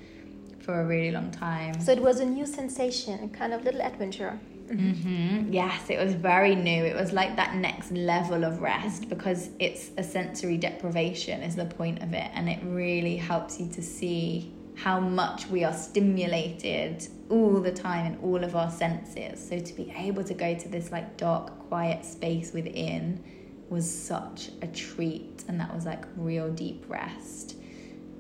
for 0.61 0.81
a 0.81 0.85
really 0.85 1.11
long 1.11 1.31
time. 1.31 1.81
So 1.81 1.93
it 1.93 2.03
was 2.03 2.21
a 2.21 2.25
new 2.27 2.47
sensation, 2.47 3.31
kind 3.31 3.53
of 3.53 3.65
little 3.65 3.81
adventure. 3.81 4.39
Mm-hmm. 4.69 5.53
Yes, 5.53 5.89
it 5.91 5.99
was 5.99 6.15
very 6.15 6.55
new. 6.55 6.85
It 6.85 6.95
was 6.95 7.13
like 7.13 7.37
that 7.37 7.55
next 7.55 7.91
level 7.91 8.45
of 8.45 8.61
rest 8.61 9.09
because 9.09 9.51
it's 9.59 9.91
a 9.97 10.03
sensory 10.03 10.57
deprivation, 10.57 11.43
is 11.43 11.57
the 11.57 11.65
point 11.65 12.03
of 12.03 12.13
it. 12.13 12.31
And 12.35 12.49
it 12.49 12.61
really 12.65 13.17
helps 13.17 13.59
you 13.59 13.69
to 13.69 13.83
see 13.83 14.53
how 14.75 15.01
much 15.01 15.47
we 15.49 15.65
are 15.65 15.73
stimulated 15.73 17.09
all 17.31 17.61
the 17.61 17.73
time 17.73 18.15
in 18.15 18.19
all 18.21 18.45
of 18.45 18.55
our 18.55 18.71
senses. 18.71 19.49
So 19.49 19.59
to 19.59 19.75
be 19.75 19.93
able 19.97 20.23
to 20.25 20.35
go 20.35 20.55
to 20.55 20.69
this 20.69 20.93
like 20.93 21.17
dark, 21.17 21.69
quiet 21.69 22.05
space 22.05 22.53
within 22.53 23.25
was 23.69 23.91
such 23.91 24.51
a 24.63 24.67
treat 24.67 25.45
and 25.49 25.61
that 25.61 25.75
was 25.75 25.85
like 25.85 26.05
real 26.17 26.51
deep 26.51 26.85
rest 26.89 27.57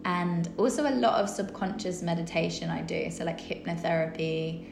and 0.04 0.48
also 0.56 0.88
a 0.88 0.94
lot 0.94 1.20
of 1.20 1.28
subconscious 1.28 2.02
meditation 2.02 2.70
I 2.70 2.82
do 2.82 3.10
so 3.10 3.24
like 3.24 3.40
hypnotherapy 3.40 4.64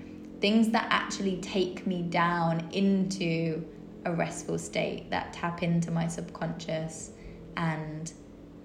things 0.46 0.68
that 0.68 0.86
actually 0.90 1.38
take 1.38 1.88
me 1.88 2.02
down 2.02 2.60
into 2.70 3.66
a 4.04 4.12
restful 4.12 4.56
state 4.56 5.10
that 5.10 5.32
tap 5.32 5.60
into 5.60 5.90
my 5.90 6.06
subconscious 6.06 7.10
and 7.56 8.12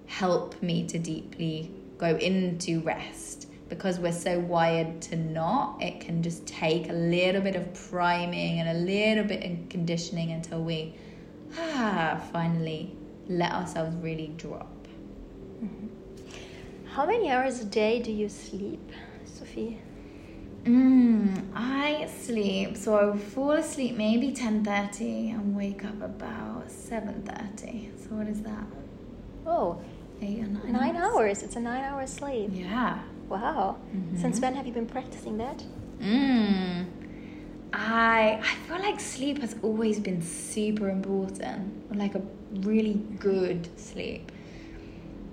help 0.06 0.62
me 0.62 0.86
to 0.86 0.96
deeply 0.96 1.72
go 1.98 2.14
into 2.18 2.78
rest 2.82 3.48
because 3.68 3.98
we're 3.98 4.12
so 4.12 4.38
wired 4.38 5.02
to 5.02 5.16
not 5.16 5.82
it 5.82 5.98
can 6.00 6.22
just 6.22 6.46
take 6.46 6.88
a 6.88 6.92
little 6.92 7.42
bit 7.42 7.56
of 7.56 7.74
priming 7.90 8.60
and 8.60 8.68
a 8.68 8.80
little 8.80 9.24
bit 9.24 9.42
of 9.42 9.68
conditioning 9.68 10.30
until 10.30 10.62
we 10.62 10.94
ah, 11.58 12.22
finally 12.32 12.96
let 13.26 13.50
ourselves 13.50 13.96
really 13.96 14.32
drop. 14.36 14.72
Mm-hmm. 15.64 15.88
How 16.92 17.06
many 17.06 17.28
hours 17.28 17.58
a 17.58 17.64
day 17.64 18.00
do 18.00 18.12
you 18.12 18.28
sleep, 18.28 18.92
Sophie? 19.24 19.80
Mm, 20.64 21.48
I 21.54 22.06
sleep 22.06 22.76
so 22.76 22.94
I 22.96 23.18
fall 23.18 23.52
asleep 23.52 23.96
maybe 23.96 24.30
ten 24.32 24.64
thirty 24.64 25.30
and 25.30 25.56
wake 25.56 25.84
up 25.84 26.00
about 26.00 26.70
seven 26.70 27.22
thirty. 27.22 27.90
So 27.96 28.14
what 28.14 28.28
is 28.28 28.42
that? 28.42 28.66
Oh, 29.44 29.80
eight 30.20 30.38
or 30.38 30.46
nine. 30.46 30.72
Nine 30.72 30.96
hours. 30.96 31.14
hours. 31.14 31.42
It's 31.42 31.56
a 31.56 31.60
nine-hour 31.60 32.06
sleep. 32.06 32.50
Yeah. 32.52 33.00
Wow. 33.28 33.78
Mm-hmm. 33.94 34.20
Since 34.20 34.40
when 34.40 34.54
have 34.54 34.66
you 34.66 34.72
been 34.72 34.86
practicing 34.86 35.36
that? 35.38 35.64
Mm. 36.00 36.86
I 37.72 38.40
I 38.40 38.54
feel 38.68 38.78
like 38.78 39.00
sleep 39.00 39.40
has 39.40 39.56
always 39.62 39.98
been 39.98 40.22
super 40.22 40.88
important, 40.90 41.96
like 41.96 42.14
a 42.14 42.22
really 42.60 43.00
good 43.18 43.68
sleep. 43.76 44.30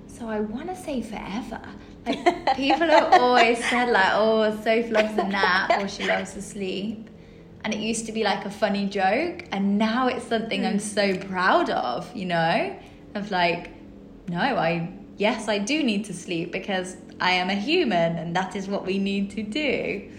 So 0.08 0.28
I 0.28 0.40
want 0.40 0.70
to 0.70 0.76
say 0.76 1.02
forever. 1.02 1.62
Like 2.06 2.56
people 2.56 2.88
have 2.88 3.14
always 3.14 3.64
said 3.70 3.90
like, 3.90 4.12
oh, 4.14 4.52
Soph 4.64 4.90
loves 4.90 5.18
a 5.18 5.28
nap 5.28 5.82
or 5.82 5.88
she 5.88 6.06
loves 6.06 6.34
to 6.34 6.42
sleep, 6.42 7.10
and 7.64 7.74
it 7.74 7.80
used 7.80 8.06
to 8.06 8.12
be 8.12 8.24
like 8.24 8.46
a 8.46 8.50
funny 8.50 8.88
joke, 8.88 9.46
and 9.52 9.78
now 9.78 10.08
it's 10.08 10.26
something 10.26 10.66
I'm 10.66 10.80
so 10.80 11.16
proud 11.18 11.70
of. 11.70 12.16
You 12.16 12.26
know, 12.26 12.80
of 13.16 13.32
like, 13.32 13.72
no, 14.28 14.40
I 14.40 14.92
yes, 15.18 15.48
I 15.48 15.60
do 15.60 15.84
need 15.84 16.06
to 16.06 16.14
sleep 16.14 16.52
because 16.52 16.98
I 17.20 17.32
am 17.32 17.50
a 17.50 17.56
human, 17.56 18.18
and 18.18 18.36
that 18.36 18.56
is 18.56 18.68
what 18.68 18.86
we 18.86 18.98
need 18.98 19.30
to 19.32 19.44
do. 19.44 20.10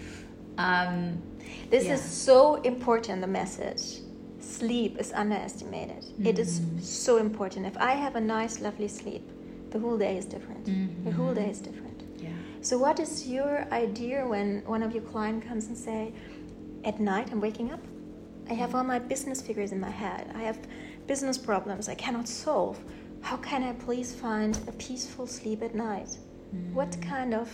Um, 0.57 1.21
this 1.69 1.85
yeah. 1.85 1.93
is 1.93 2.01
so 2.01 2.55
important, 2.61 3.21
the 3.21 3.27
message. 3.27 4.01
Sleep 4.39 4.99
is 4.99 5.11
underestimated. 5.13 6.03
Mm-hmm. 6.03 6.27
It 6.27 6.39
is 6.39 6.59
mm-hmm. 6.59 6.79
so 6.79 7.17
important. 7.17 7.65
If 7.65 7.77
I 7.77 7.91
have 7.93 8.15
a 8.15 8.21
nice, 8.21 8.59
lovely 8.59 8.87
sleep, 8.87 9.27
the 9.71 9.79
whole 9.79 9.97
day 9.97 10.17
is 10.17 10.25
different. 10.25 10.65
Mm-hmm. 10.65 11.05
The 11.05 11.11
whole 11.11 11.33
day 11.33 11.49
is 11.49 11.59
different. 11.59 12.03
Yeah. 12.17 12.29
So, 12.61 12.77
what 12.77 12.99
is 12.99 13.27
your 13.27 13.65
idea 13.71 14.27
when 14.27 14.63
one 14.65 14.83
of 14.83 14.93
your 14.93 15.03
clients 15.03 15.47
comes 15.47 15.67
and 15.67 15.77
say, 15.77 16.13
"At 16.83 16.99
night, 16.99 17.31
I'm 17.31 17.41
waking 17.41 17.71
up. 17.71 17.83
I 18.49 18.53
have 18.53 18.75
all 18.75 18.83
my 18.83 18.99
business 18.99 19.41
figures 19.41 19.71
in 19.71 19.79
my 19.79 19.89
head. 19.89 20.31
I 20.35 20.43
have 20.43 20.59
business 21.07 21.37
problems 21.37 21.89
I 21.89 21.95
cannot 21.95 22.27
solve. 22.27 22.79
How 23.21 23.37
can 23.37 23.63
I 23.63 23.73
please 23.73 24.13
find 24.13 24.57
a 24.67 24.73
peaceful 24.73 25.25
sleep 25.25 25.61
at 25.63 25.73
night?" 25.73 26.11
Mm-hmm. 26.17 26.75
What 26.75 27.01
kind 27.01 27.33
of 27.33 27.49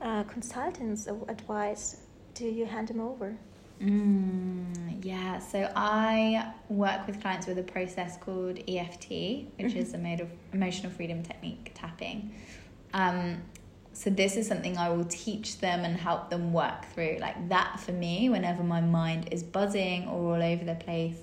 uh, 0.00 0.24
consultants 0.24 1.06
advice 1.28 1.96
do 2.34 2.46
you 2.46 2.66
hand 2.66 2.88
them 2.88 3.00
over? 3.00 3.36
Mm, 3.82 5.04
yeah, 5.04 5.38
so 5.38 5.70
I 5.76 6.52
work 6.68 7.06
with 7.06 7.20
clients 7.20 7.46
with 7.46 7.58
a 7.58 7.62
process 7.62 8.16
called 8.16 8.58
EFT, 8.66 9.08
which 9.10 9.48
mm-hmm. 9.58 9.78
is 9.78 9.94
a 9.94 9.98
mode 9.98 10.20
of 10.20 10.30
emotional 10.52 10.90
freedom 10.90 11.22
technique 11.22 11.72
tapping. 11.74 12.32
Um, 12.94 13.42
so 13.92 14.10
this 14.10 14.36
is 14.36 14.46
something 14.46 14.76
I 14.76 14.90
will 14.90 15.04
teach 15.04 15.58
them 15.58 15.84
and 15.84 15.96
help 15.96 16.30
them 16.30 16.52
work 16.52 16.86
through. 16.94 17.18
Like 17.20 17.48
that 17.48 17.80
for 17.80 17.92
me, 17.92 18.28
whenever 18.28 18.62
my 18.62 18.80
mind 18.80 19.28
is 19.32 19.42
buzzing 19.42 20.06
or 20.08 20.34
all 20.34 20.42
over 20.42 20.64
the 20.64 20.74
place, 20.74 21.16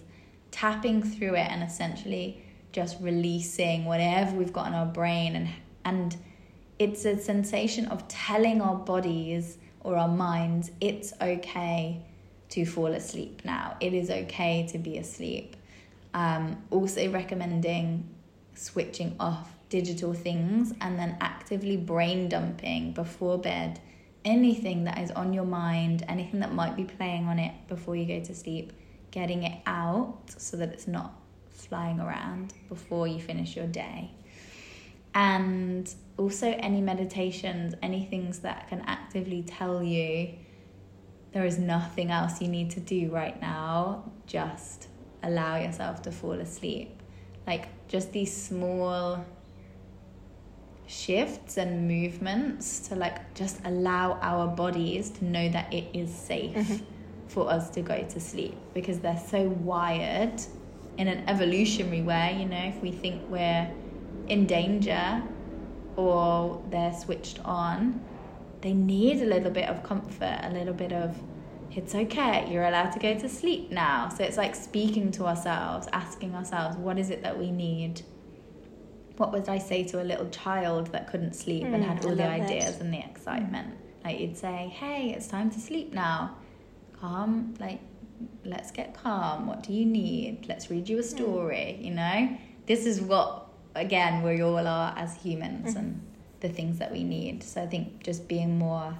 tapping 0.54 1.02
through 1.02 1.36
it 1.36 1.48
and 1.50 1.64
essentially 1.64 2.44
just 2.72 2.98
releasing 3.02 3.86
whatever 3.86 4.36
we've 4.36 4.54
got 4.54 4.68
in 4.68 4.74
our 4.74 4.86
brain 4.86 5.36
and 5.36 5.50
and 5.86 6.16
it's 6.80 7.06
a 7.06 7.18
sensation 7.18 7.86
of 7.88 8.08
telling 8.08 8.62
our 8.62 8.76
bodies 8.76 9.58
or 9.82 9.96
our 9.96 10.08
minds 10.08 10.72
it's 10.80 11.14
okay 11.22 12.02
to 12.54 12.66
fall 12.66 12.94
asleep 12.94 13.42
now. 13.44 13.76
It 13.80 13.94
is 13.94 14.10
okay 14.10 14.68
to 14.72 14.78
be 14.78 14.98
asleep. 14.98 15.56
Um, 16.14 16.62
also 16.70 17.10
recommending 17.10 18.08
switching 18.54 19.16
off 19.20 19.52
digital 19.70 20.14
things 20.14 20.72
and 20.80 21.00
then 21.00 21.18
actively 21.20 21.78
brain 21.78 22.30
dumping 22.30 22.94
before 22.94 23.40
bed 23.40 23.80
anything 24.24 24.84
that 24.84 25.00
is 25.00 25.10
on 25.12 25.34
your 25.34 25.46
mind, 25.46 26.06
anything 26.08 26.40
that 26.42 26.54
might 26.54 26.76
be 26.76 26.84
playing 26.84 27.28
on 27.28 27.40
it 27.40 27.54
before 27.68 27.96
you 27.96 28.06
go 28.06 28.24
to 28.24 28.36
sleep, 28.36 28.72
getting 29.10 29.44
it 29.44 29.60
out 29.66 30.20
so 30.38 30.56
that 30.58 30.70
it's 30.70 30.88
not 30.88 31.14
flying 31.50 32.00
around 32.00 32.54
before 32.70 33.08
you 33.08 33.20
finish 33.20 33.56
your 33.56 33.68
day. 33.68 34.12
And 35.16 35.94
also, 36.18 36.48
any 36.48 36.82
meditations, 36.82 37.76
any 37.82 38.06
things 38.06 38.40
that 38.40 38.68
can 38.70 38.82
actively 38.82 39.44
tell 39.44 39.84
you 39.84 40.34
there 41.34 41.46
is 41.46 41.58
nothing 41.58 42.12
else 42.12 42.42
you 42.42 42.48
need 42.48 42.70
to 42.72 42.80
do 42.80 43.10
right 43.10 43.40
now, 43.42 44.12
just 44.28 44.88
allow 45.24 45.58
yourself 45.58 46.02
to 46.04 46.12
fall 46.12 46.34
asleep. 46.34 47.02
Like, 47.48 47.68
just 47.88 48.12
these 48.12 48.36
small 48.36 49.26
shifts 50.88 51.58
and 51.58 51.88
movements 51.88 52.88
to 52.88 52.96
like 52.96 53.34
just 53.34 53.60
allow 53.66 54.14
our 54.22 54.48
bodies 54.48 55.10
to 55.10 55.26
know 55.26 55.50
that 55.50 55.74
it 55.74 55.86
is 55.94 56.14
safe 56.14 56.56
mm-hmm. 56.56 56.84
for 57.28 57.50
us 57.50 57.70
to 57.70 57.82
go 57.82 58.04
to 58.04 58.20
sleep 58.20 58.56
because 58.74 59.00
they're 59.00 59.24
so 59.28 59.44
wired 59.44 60.42
in 60.98 61.08
an 61.08 61.24
evolutionary 61.28 62.02
way 62.02 62.38
you 62.40 62.46
know 62.46 62.66
if 62.66 62.80
we 62.82 62.92
think 62.92 63.22
we're 63.30 63.68
in 64.28 64.46
danger 64.46 65.24
or 65.96 66.62
they're 66.70 66.94
switched 66.94 67.40
on 67.46 68.00
they 68.64 68.74
need 68.74 69.22
a 69.22 69.26
little 69.26 69.52
bit 69.52 69.70
of 69.70 69.84
comfort 69.84 70.40
a 70.44 70.50
little 70.50 70.74
bit 70.74 70.92
of 70.92 71.16
it's 71.72 71.96
okay 71.96 72.48
you're 72.52 72.66
allowed 72.66 72.92
to 72.92 73.00
go 73.00 73.18
to 73.18 73.30
sleep 73.30 73.72
now 73.72 74.10
so 74.10 74.24
it's 74.24 74.38
like 74.38 74.56
speaking 74.56 75.12
to 75.12 75.26
ourselves 75.26 75.88
asking 75.94 76.34
ourselves 76.36 76.76
what 76.78 76.98
is 76.98 77.10
it 77.10 77.22
that 77.22 77.38
we 77.38 77.52
need 77.52 78.02
what 79.18 79.32
would 79.32 79.48
I 79.48 79.58
say 79.58 79.84
to 79.86 80.02
a 80.02 80.06
little 80.06 80.28
child 80.30 80.88
that 80.88 81.10
couldn't 81.10 81.34
sleep 81.34 81.64
mm, 81.64 81.74
and 81.74 81.84
had 81.84 82.04
all 82.06 82.16
the 82.16 82.28
ideas 82.28 82.80
and 82.80 82.94
the 82.94 83.00
excitement? 83.00 83.70
Mm. 83.70 84.06
Like 84.06 84.20
you'd 84.20 84.38
say, 84.38 84.74
"Hey, 84.76 85.14
it's 85.16 85.28
time 85.28 85.50
to 85.52 85.60
sleep 85.60 85.94
now. 85.94 86.38
Calm, 87.00 87.54
like 87.60 87.80
let's 88.44 88.72
get 88.72 88.94
calm. 88.94 89.48
What 89.48 89.64
do 89.64 89.74
you 89.74 89.86
need? 89.86 90.46
Let's 90.48 90.70
read 90.70 90.90
you 90.90 91.00
a 91.00 91.02
hmm. 91.02 91.08
story." 91.08 91.78
Mm. 91.80 91.86
You 91.86 91.92
know, 91.92 92.38
this 92.66 92.86
is 92.86 93.02
what 93.02 93.48
again 93.76 94.24
we 94.24 94.42
all 94.42 94.68
are 94.68 94.94
as 94.98 95.16
humans 95.16 95.74
mm. 95.74 95.80
and 95.80 96.02
the 96.44 96.50
things 96.50 96.78
that 96.78 96.92
we 96.92 97.04
need. 97.04 97.42
So 97.42 97.64
I 97.64 97.66
think 97.66 98.04
just 98.04 98.28
being 98.28 98.60
more 98.60 98.96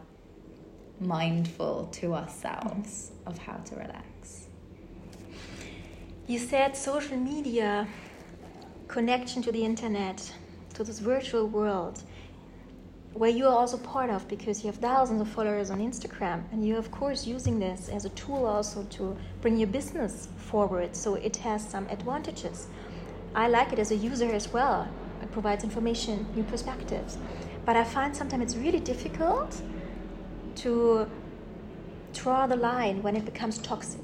mindful 1.00 1.90
to 1.92 2.16
ourselves 2.16 3.12
of 3.28 3.38
how 3.38 3.58
to 3.58 3.76
relax. 3.76 4.48
You 6.26 6.40
said 6.40 6.76
social 6.76 7.18
media 7.18 7.86
connection 8.88 9.42
to 9.44 9.52
the 9.52 9.64
internet, 9.64 10.34
to 10.76 10.84
this 10.86 11.00
virtual 11.00 11.48
world, 11.48 12.02
where 13.14 13.30
you 13.30 13.46
are 13.46 13.56
also 13.56 13.78
part 13.78 14.10
of 14.10 14.28
because 14.30 14.64
you 14.64 14.68
have 14.72 14.78
thousands 14.78 15.20
of 15.22 15.28
followers 15.28 15.70
on 15.70 15.80
Instagram 15.80 16.44
and 16.52 16.66
you're, 16.66 16.80
of 16.80 16.92
course, 16.92 17.28
using 17.28 17.60
this 17.60 17.90
as 17.90 18.06
a 18.06 18.10
tool 18.10 18.46
also 18.46 18.84
to 18.86 19.16
bring 19.42 19.58
your 19.58 19.68
business 19.68 20.30
forward. 20.38 20.96
So 20.96 21.16
it 21.16 21.36
has 21.38 21.68
some 21.68 21.88
advantages. 21.90 22.68
I 23.36 23.50
like 23.50 23.74
it 23.74 23.80
as 23.80 23.92
a 23.92 23.96
user 23.96 24.32
as 24.32 24.48
well. 24.54 24.88
It 25.24 25.32
provides 25.32 25.64
information, 25.64 26.28
new 26.36 26.44
perspectives. 26.44 27.18
But 27.66 27.76
I 27.76 27.84
find 27.84 28.16
sometimes 28.16 28.44
it's 28.44 28.56
really 28.56 28.80
difficult 28.80 29.62
to 30.56 31.08
draw 32.14 32.46
the 32.46 32.56
line 32.56 33.02
when 33.02 33.16
it 33.16 33.26
becomes 33.26 33.58
toxic. 33.58 34.02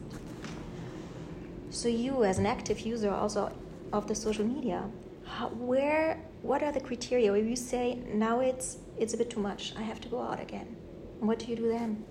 So 1.69 1.87
you, 1.87 2.23
as 2.23 2.39
an 2.39 2.45
active 2.45 2.79
user, 2.79 3.11
also 3.11 3.51
of 3.93 4.07
the 4.07 4.15
social 4.15 4.45
media 4.45 4.83
how, 5.25 5.49
where 5.49 6.19
what 6.41 6.63
are 6.63 6.71
the 6.71 6.79
criteria 6.79 7.31
where 7.31 7.41
you 7.41 7.55
say 7.55 7.99
now 8.13 8.39
it's 8.39 8.77
it's 8.97 9.13
a 9.13 9.17
bit 9.17 9.29
too 9.29 9.39
much 9.39 9.73
i 9.77 9.81
have 9.81 9.99
to 10.01 10.07
go 10.09 10.19
out 10.21 10.39
again 10.39 10.75
what 11.19 11.39
do 11.39 11.45
you 11.47 11.55
do 11.55 11.67
then 11.67 12.03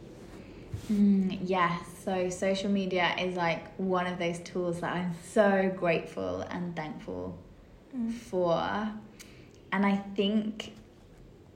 mm, 0.91 1.39
yes 1.43 1.81
so 2.05 2.29
social 2.29 2.71
media 2.71 3.15
is 3.19 3.37
like 3.37 3.75
one 3.77 4.07
of 4.07 4.19
those 4.19 4.39
tools 4.41 4.81
that 4.81 4.95
i'm 4.95 5.15
so 5.33 5.73
grateful 5.77 6.43
and 6.51 6.77
thankful 6.77 7.39
mm. 7.97 8.13
for 8.13 8.91
and 9.73 9.87
i 9.87 9.97
think 9.97 10.73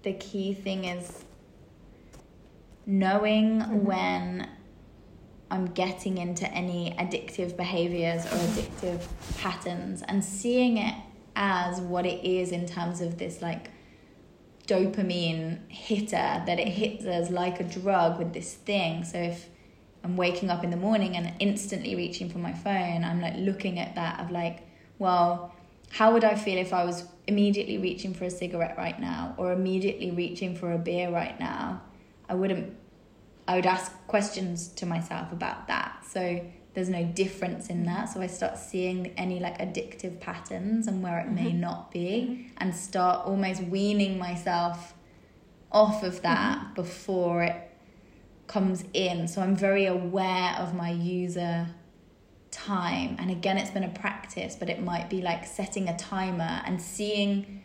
the 0.02 0.12
key 0.14 0.52
thing 0.52 0.84
is 0.84 1.24
knowing 2.86 3.60
mm-hmm. 3.60 3.84
when 3.84 4.48
I'm 5.50 5.66
getting 5.66 6.16
into 6.16 6.50
any 6.50 6.94
addictive 6.98 7.56
behaviors 7.56 8.24
or 8.24 8.36
addictive 8.36 9.06
patterns 9.38 10.02
and 10.02 10.24
seeing 10.24 10.78
it 10.78 10.94
as 11.36 11.80
what 11.80 12.06
it 12.06 12.24
is 12.24 12.52
in 12.52 12.66
terms 12.66 13.02
of 13.02 13.18
this 13.18 13.42
like 13.42 13.70
dopamine 14.66 15.58
hitter 15.70 16.42
that 16.46 16.58
it 16.58 16.68
hits 16.68 17.04
us 17.04 17.30
like 17.30 17.60
a 17.60 17.64
drug 17.64 18.18
with 18.18 18.32
this 18.32 18.54
thing. 18.54 19.04
So 19.04 19.18
if 19.18 19.48
I'm 20.02 20.16
waking 20.16 20.48
up 20.48 20.64
in 20.64 20.70
the 20.70 20.76
morning 20.76 21.16
and 21.16 21.32
instantly 21.38 21.94
reaching 21.96 22.30
for 22.30 22.38
my 22.38 22.54
phone, 22.54 23.04
I'm 23.04 23.20
like 23.20 23.34
looking 23.36 23.78
at 23.78 23.94
that 23.94 24.20
of 24.20 24.30
like, 24.30 24.66
well, 24.98 25.54
how 25.92 26.14
would 26.14 26.24
I 26.24 26.34
feel 26.34 26.58
if 26.58 26.72
I 26.72 26.84
was 26.84 27.04
immediately 27.26 27.76
reaching 27.76 28.14
for 28.14 28.24
a 28.24 28.30
cigarette 28.30 28.76
right 28.78 28.98
now 28.98 29.34
or 29.36 29.52
immediately 29.52 30.10
reaching 30.10 30.56
for 30.56 30.72
a 30.72 30.78
beer 30.78 31.10
right 31.10 31.38
now? 31.38 31.82
I 32.28 32.34
wouldn't 32.34 32.76
I 33.46 33.56
would 33.56 33.66
ask 33.66 33.92
questions 34.06 34.68
to 34.68 34.86
myself 34.86 35.32
about 35.32 35.68
that. 35.68 36.04
So 36.08 36.40
there's 36.74 36.88
no 36.88 37.04
difference 37.04 37.68
in 37.68 37.84
that. 37.84 38.06
So 38.06 38.22
I 38.22 38.26
start 38.28 38.56
seeing 38.56 39.08
any 39.18 39.38
like 39.38 39.58
addictive 39.58 40.20
patterns 40.20 40.86
and 40.86 41.02
where 41.02 41.18
it 41.18 41.26
mm-hmm. 41.26 41.34
may 41.34 41.52
not 41.52 41.90
be 41.90 42.26
mm-hmm. 42.30 42.54
and 42.58 42.74
start 42.74 43.26
almost 43.26 43.62
weaning 43.64 44.18
myself 44.18 44.94
off 45.70 46.02
of 46.02 46.22
that 46.22 46.58
mm-hmm. 46.58 46.74
before 46.74 47.42
it 47.42 47.70
comes 48.46 48.84
in. 48.94 49.28
So 49.28 49.42
I'm 49.42 49.56
very 49.56 49.84
aware 49.84 50.54
of 50.58 50.74
my 50.74 50.90
user 50.90 51.68
time. 52.66 53.16
And 53.18 53.30
again, 53.30 53.58
it's 53.58 53.70
been 53.70 53.84
a 53.84 53.88
practice, 53.88 54.56
but 54.56 54.68
it 54.68 54.82
might 54.82 55.10
be 55.10 55.20
like 55.20 55.46
setting 55.46 55.88
a 55.88 55.96
timer 55.96 56.62
and 56.64 56.80
seeing 56.80 57.62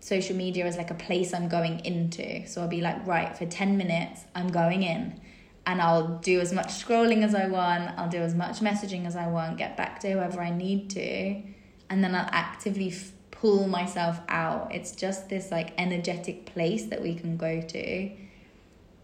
social 0.00 0.36
media 0.36 0.64
as 0.66 0.76
like 0.76 0.90
a 0.90 0.94
place 0.94 1.34
I'm 1.34 1.48
going 1.48 1.84
into. 1.84 2.46
So 2.46 2.62
I'll 2.62 2.68
be 2.68 2.80
like, 2.80 3.06
right, 3.06 3.36
for 3.36 3.46
10 3.46 3.76
minutes, 3.76 4.24
I'm 4.34 4.48
going 4.48 4.82
in 4.82 5.20
and 5.66 5.82
I'll 5.82 6.18
do 6.18 6.40
as 6.40 6.52
much 6.52 6.68
scrolling 6.68 7.24
as 7.24 7.34
I 7.34 7.48
want, 7.48 7.98
I'll 7.98 8.08
do 8.08 8.18
as 8.18 8.34
much 8.34 8.60
messaging 8.60 9.04
as 9.04 9.16
I 9.16 9.26
want, 9.26 9.58
get 9.58 9.76
back 9.76 9.98
to 10.00 10.12
whoever 10.12 10.40
I 10.40 10.50
need 10.50 10.90
to, 10.90 11.42
and 11.90 12.04
then 12.04 12.14
I'll 12.14 12.28
actively 12.30 12.92
f- 12.92 13.10
pull 13.32 13.66
myself 13.66 14.20
out. 14.28 14.72
It's 14.72 14.92
just 14.92 15.28
this 15.28 15.50
like 15.50 15.72
energetic 15.76 16.46
place 16.46 16.84
that 16.84 17.02
we 17.02 17.16
can 17.16 17.36
go 17.36 17.60
to. 17.60 18.10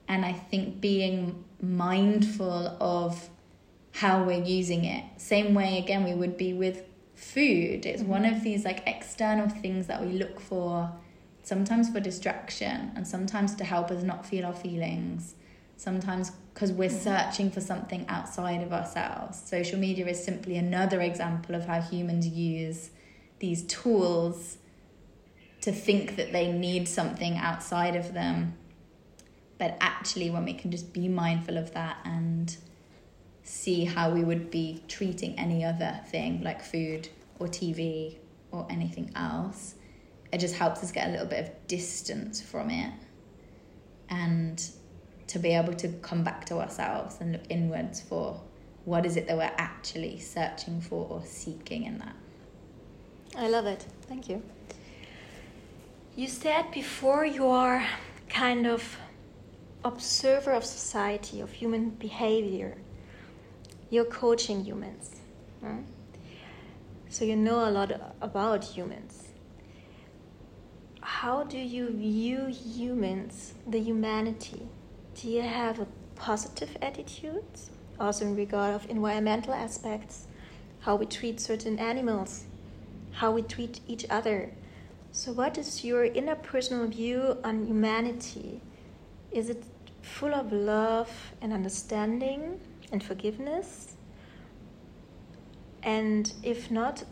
And 0.06 0.24
I 0.24 0.32
think 0.32 0.80
being 0.80 1.44
mindful 1.60 2.76
of 2.80 3.28
how 3.92 4.24
we're 4.24 4.42
using 4.42 4.84
it, 4.84 5.04
same 5.16 5.54
way 5.54 5.78
again 5.78 6.04
we 6.04 6.14
would 6.14 6.36
be 6.36 6.52
with 6.52 6.84
food. 7.14 7.86
It's 7.86 8.02
mm-hmm. 8.02 8.10
one 8.10 8.24
of 8.24 8.42
these 8.42 8.64
like 8.64 8.82
external 8.86 9.48
things 9.48 9.86
that 9.86 10.04
we 10.04 10.12
look 10.12 10.40
for, 10.40 10.92
sometimes 11.42 11.90
for 11.90 12.00
distraction 12.00 12.92
and 12.96 13.06
sometimes 13.06 13.54
to 13.56 13.64
help 13.64 13.90
us 13.90 14.02
not 14.02 14.26
feel 14.26 14.46
our 14.46 14.54
feelings. 14.54 15.34
Sometimes 15.76 16.32
because 16.54 16.72
we're 16.72 16.88
mm-hmm. 16.88 16.98
searching 16.98 17.50
for 17.50 17.60
something 17.60 18.06
outside 18.08 18.62
of 18.62 18.72
ourselves. 18.72 19.40
Social 19.44 19.78
media 19.78 20.06
is 20.06 20.22
simply 20.22 20.56
another 20.56 21.00
example 21.00 21.54
of 21.54 21.66
how 21.66 21.80
humans 21.80 22.26
use 22.26 22.90
these 23.38 23.64
tools 23.64 24.58
to 25.62 25.72
think 25.72 26.16
that 26.16 26.32
they 26.32 26.50
need 26.52 26.88
something 26.88 27.36
outside 27.36 27.96
of 27.96 28.14
them. 28.14 28.54
But 29.58 29.76
actually, 29.80 30.30
when 30.30 30.44
we 30.44 30.54
can 30.54 30.70
just 30.70 30.92
be 30.92 31.08
mindful 31.08 31.56
of 31.56 31.72
that 31.74 31.98
and 32.04 32.56
see 33.42 33.84
how 33.84 34.10
we 34.10 34.24
would 34.24 34.50
be 34.50 34.82
treating 34.88 35.38
any 35.38 35.64
other 35.64 36.00
thing 36.06 36.42
like 36.42 36.62
food 36.62 37.08
or 37.38 37.48
TV 37.48 38.16
or 38.50 38.66
anything 38.70 39.10
else. 39.16 39.74
It 40.32 40.38
just 40.38 40.54
helps 40.54 40.82
us 40.82 40.92
get 40.92 41.08
a 41.08 41.10
little 41.10 41.26
bit 41.26 41.44
of 41.44 41.66
distance 41.66 42.40
from 42.40 42.70
it 42.70 42.92
and 44.08 44.64
to 45.26 45.38
be 45.38 45.50
able 45.50 45.74
to 45.74 45.88
come 45.88 46.22
back 46.22 46.44
to 46.46 46.58
ourselves 46.58 47.16
and 47.20 47.32
look 47.32 47.42
inwards 47.48 48.00
for 48.00 48.40
what 48.84 49.06
is 49.06 49.16
it 49.16 49.26
that 49.26 49.36
we're 49.36 49.52
actually 49.56 50.18
searching 50.18 50.80
for 50.80 51.06
or 51.08 51.22
seeking 51.24 51.84
in 51.84 51.98
that. 51.98 52.16
I 53.36 53.48
love 53.48 53.66
it. 53.66 53.86
Thank 54.02 54.28
you. 54.28 54.42
You 56.16 56.28
said 56.28 56.70
before 56.70 57.24
you 57.24 57.46
are 57.48 57.86
kind 58.28 58.66
of 58.66 58.98
observer 59.84 60.52
of 60.52 60.64
society, 60.64 61.40
of 61.40 61.50
human 61.50 61.90
behavior 61.90 62.76
you're 63.92 64.06
coaching 64.06 64.64
humans. 64.64 65.20
Right? 65.60 65.84
So 67.10 67.26
you 67.26 67.36
know 67.36 67.68
a 67.68 67.70
lot 67.70 67.92
about 68.22 68.64
humans. 68.64 69.28
How 71.02 71.44
do 71.44 71.58
you 71.58 71.90
view 71.90 72.46
humans, 72.46 73.52
the 73.66 73.78
humanity? 73.78 74.66
Do 75.14 75.28
you 75.28 75.42
have 75.42 75.78
a 75.78 75.86
positive 76.14 76.74
attitude, 76.80 77.44
also 78.00 78.24
in 78.24 78.34
regard 78.34 78.74
of 78.74 78.88
environmental 78.88 79.52
aspects, 79.52 80.26
how 80.80 80.96
we 80.96 81.04
treat 81.04 81.38
certain 81.38 81.78
animals, 81.78 82.44
how 83.10 83.30
we 83.32 83.42
treat 83.42 83.80
each 83.86 84.06
other? 84.08 84.54
So, 85.10 85.32
what 85.32 85.58
is 85.58 85.84
your 85.84 86.08
interpersonal 86.08 86.88
view 86.88 87.36
on 87.44 87.66
humanity? 87.66 88.62
Is 89.30 89.50
it 89.50 89.62
full 90.00 90.34
of 90.34 90.50
love 90.50 91.10
and 91.42 91.52
understanding 91.52 92.58
and 92.92 93.02
forgiveness? 93.02 93.96
And 95.82 96.32
if 96.42 96.70
not, 96.70 97.02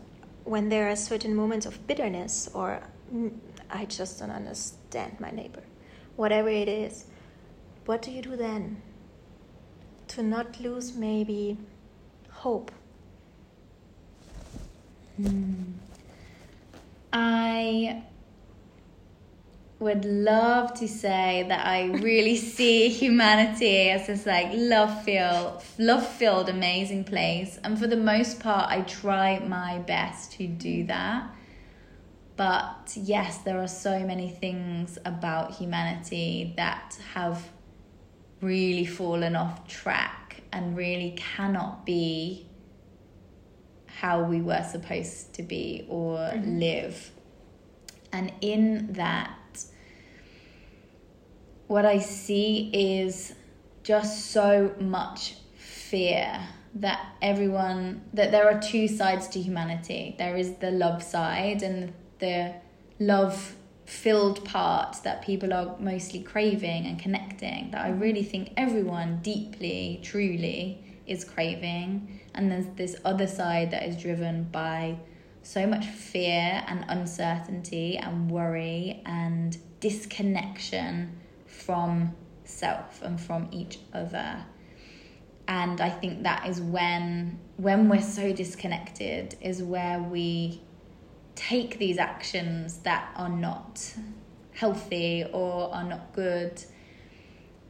when 0.45 0.69
there 0.69 0.89
are 0.89 0.95
certain 0.95 1.35
moments 1.35 1.65
of 1.65 1.85
bitterness 1.87 2.49
or 2.53 2.81
mm, 3.13 3.31
I 3.69 3.85
just 3.85 4.19
don't 4.19 4.31
understand 4.31 5.19
my 5.19 5.31
neighbor, 5.31 5.63
whatever 6.15 6.49
it 6.49 6.69
is, 6.69 7.05
what 7.85 8.01
do 8.01 8.11
you 8.11 8.21
do 8.21 8.35
then? 8.35 8.81
To 10.09 10.23
not 10.23 10.59
lose 10.61 10.95
maybe 10.95 11.57
hope. 12.29 12.71
Hmm. 15.17 15.73
I 17.13 18.03
would 19.81 20.05
love 20.05 20.75
to 20.75 20.87
say 20.87 21.43
that 21.49 21.65
I 21.65 21.85
really 21.85 22.37
see 22.37 22.87
humanity 23.03 23.89
as 23.89 24.05
this 24.05 24.27
like 24.27 24.51
love 24.53 25.03
filled, 25.03 25.63
love 25.79 26.07
filled, 26.07 26.49
amazing 26.49 27.03
place, 27.03 27.59
and 27.63 27.77
for 27.77 27.87
the 27.87 27.97
most 27.97 28.39
part, 28.39 28.69
I 28.69 28.81
try 28.81 29.39
my 29.39 29.79
best 29.79 30.33
to 30.33 30.45
do 30.47 30.85
that. 30.85 31.33
But 32.35 32.93
yes, 32.95 33.39
there 33.39 33.59
are 33.59 33.67
so 33.67 33.99
many 34.05 34.29
things 34.29 34.99
about 35.03 35.55
humanity 35.55 36.53
that 36.57 36.97
have 37.13 37.43
really 38.39 38.85
fallen 38.85 39.35
off 39.35 39.67
track 39.67 40.43
and 40.53 40.77
really 40.77 41.15
cannot 41.17 41.87
be 41.87 42.47
how 43.87 44.23
we 44.23 44.41
were 44.41 44.63
supposed 44.63 45.33
to 45.33 45.43
be 45.43 45.85
or 45.89 46.17
mm-hmm. 46.17 46.59
live. 46.59 47.11
And 48.13 48.31
in 48.41 48.93
that, 48.93 49.37
what 51.71 51.85
I 51.85 51.99
see 51.99 52.69
is 52.73 53.33
just 53.81 54.31
so 54.31 54.75
much 54.77 55.35
fear 55.55 56.37
that 56.75 56.99
everyone 57.21 58.01
that 58.13 58.31
there 58.31 58.45
are 58.51 58.59
two 58.59 58.89
sides 58.89 59.29
to 59.29 59.39
humanity. 59.39 60.15
There 60.17 60.35
is 60.35 60.55
the 60.55 60.71
love 60.71 61.01
side 61.01 61.63
and 61.63 61.93
the 62.19 62.55
love 62.99 63.55
filled 63.85 64.43
part 64.43 64.97
that 65.05 65.21
people 65.21 65.53
are 65.53 65.77
mostly 65.79 66.21
craving 66.21 66.85
and 66.85 66.97
connecting 66.99 67.71
that 67.71 67.81
i 67.81 67.89
really 67.89 68.23
think 68.23 68.53
everyone 68.55 69.19
deeply 69.21 69.99
truly 70.03 70.83
is 71.07 71.23
craving. 71.23 72.19
And 72.35 72.51
there's 72.51 72.67
this 72.75 72.97
other 73.05 73.27
side 73.27 73.71
that 73.71 73.83
is 73.83 73.95
driven 73.95 74.43
by 74.51 74.97
so 75.41 75.65
much 75.65 75.85
fear 75.85 76.63
and 76.67 76.83
uncertainty 76.89 77.97
and 77.97 78.29
worry 78.29 79.01
and 79.05 79.57
disconnection 79.79 81.17
from 81.61 82.15
self 82.43 83.01
and 83.01 83.19
from 83.19 83.47
each 83.51 83.79
other. 83.93 84.45
And 85.47 85.81
i 85.81 85.89
think 85.89 86.23
that 86.23 86.47
is 86.47 86.61
when 86.61 87.39
when 87.57 87.89
we're 87.89 88.01
so 88.01 88.33
disconnected 88.33 89.35
is 89.41 89.61
where 89.61 89.99
we 89.99 90.61
take 91.35 91.77
these 91.77 91.97
actions 91.97 92.77
that 92.79 93.11
are 93.15 93.29
not 93.29 93.95
healthy 94.53 95.25
or 95.31 95.73
are 95.73 95.83
not 95.83 96.13
good. 96.13 96.63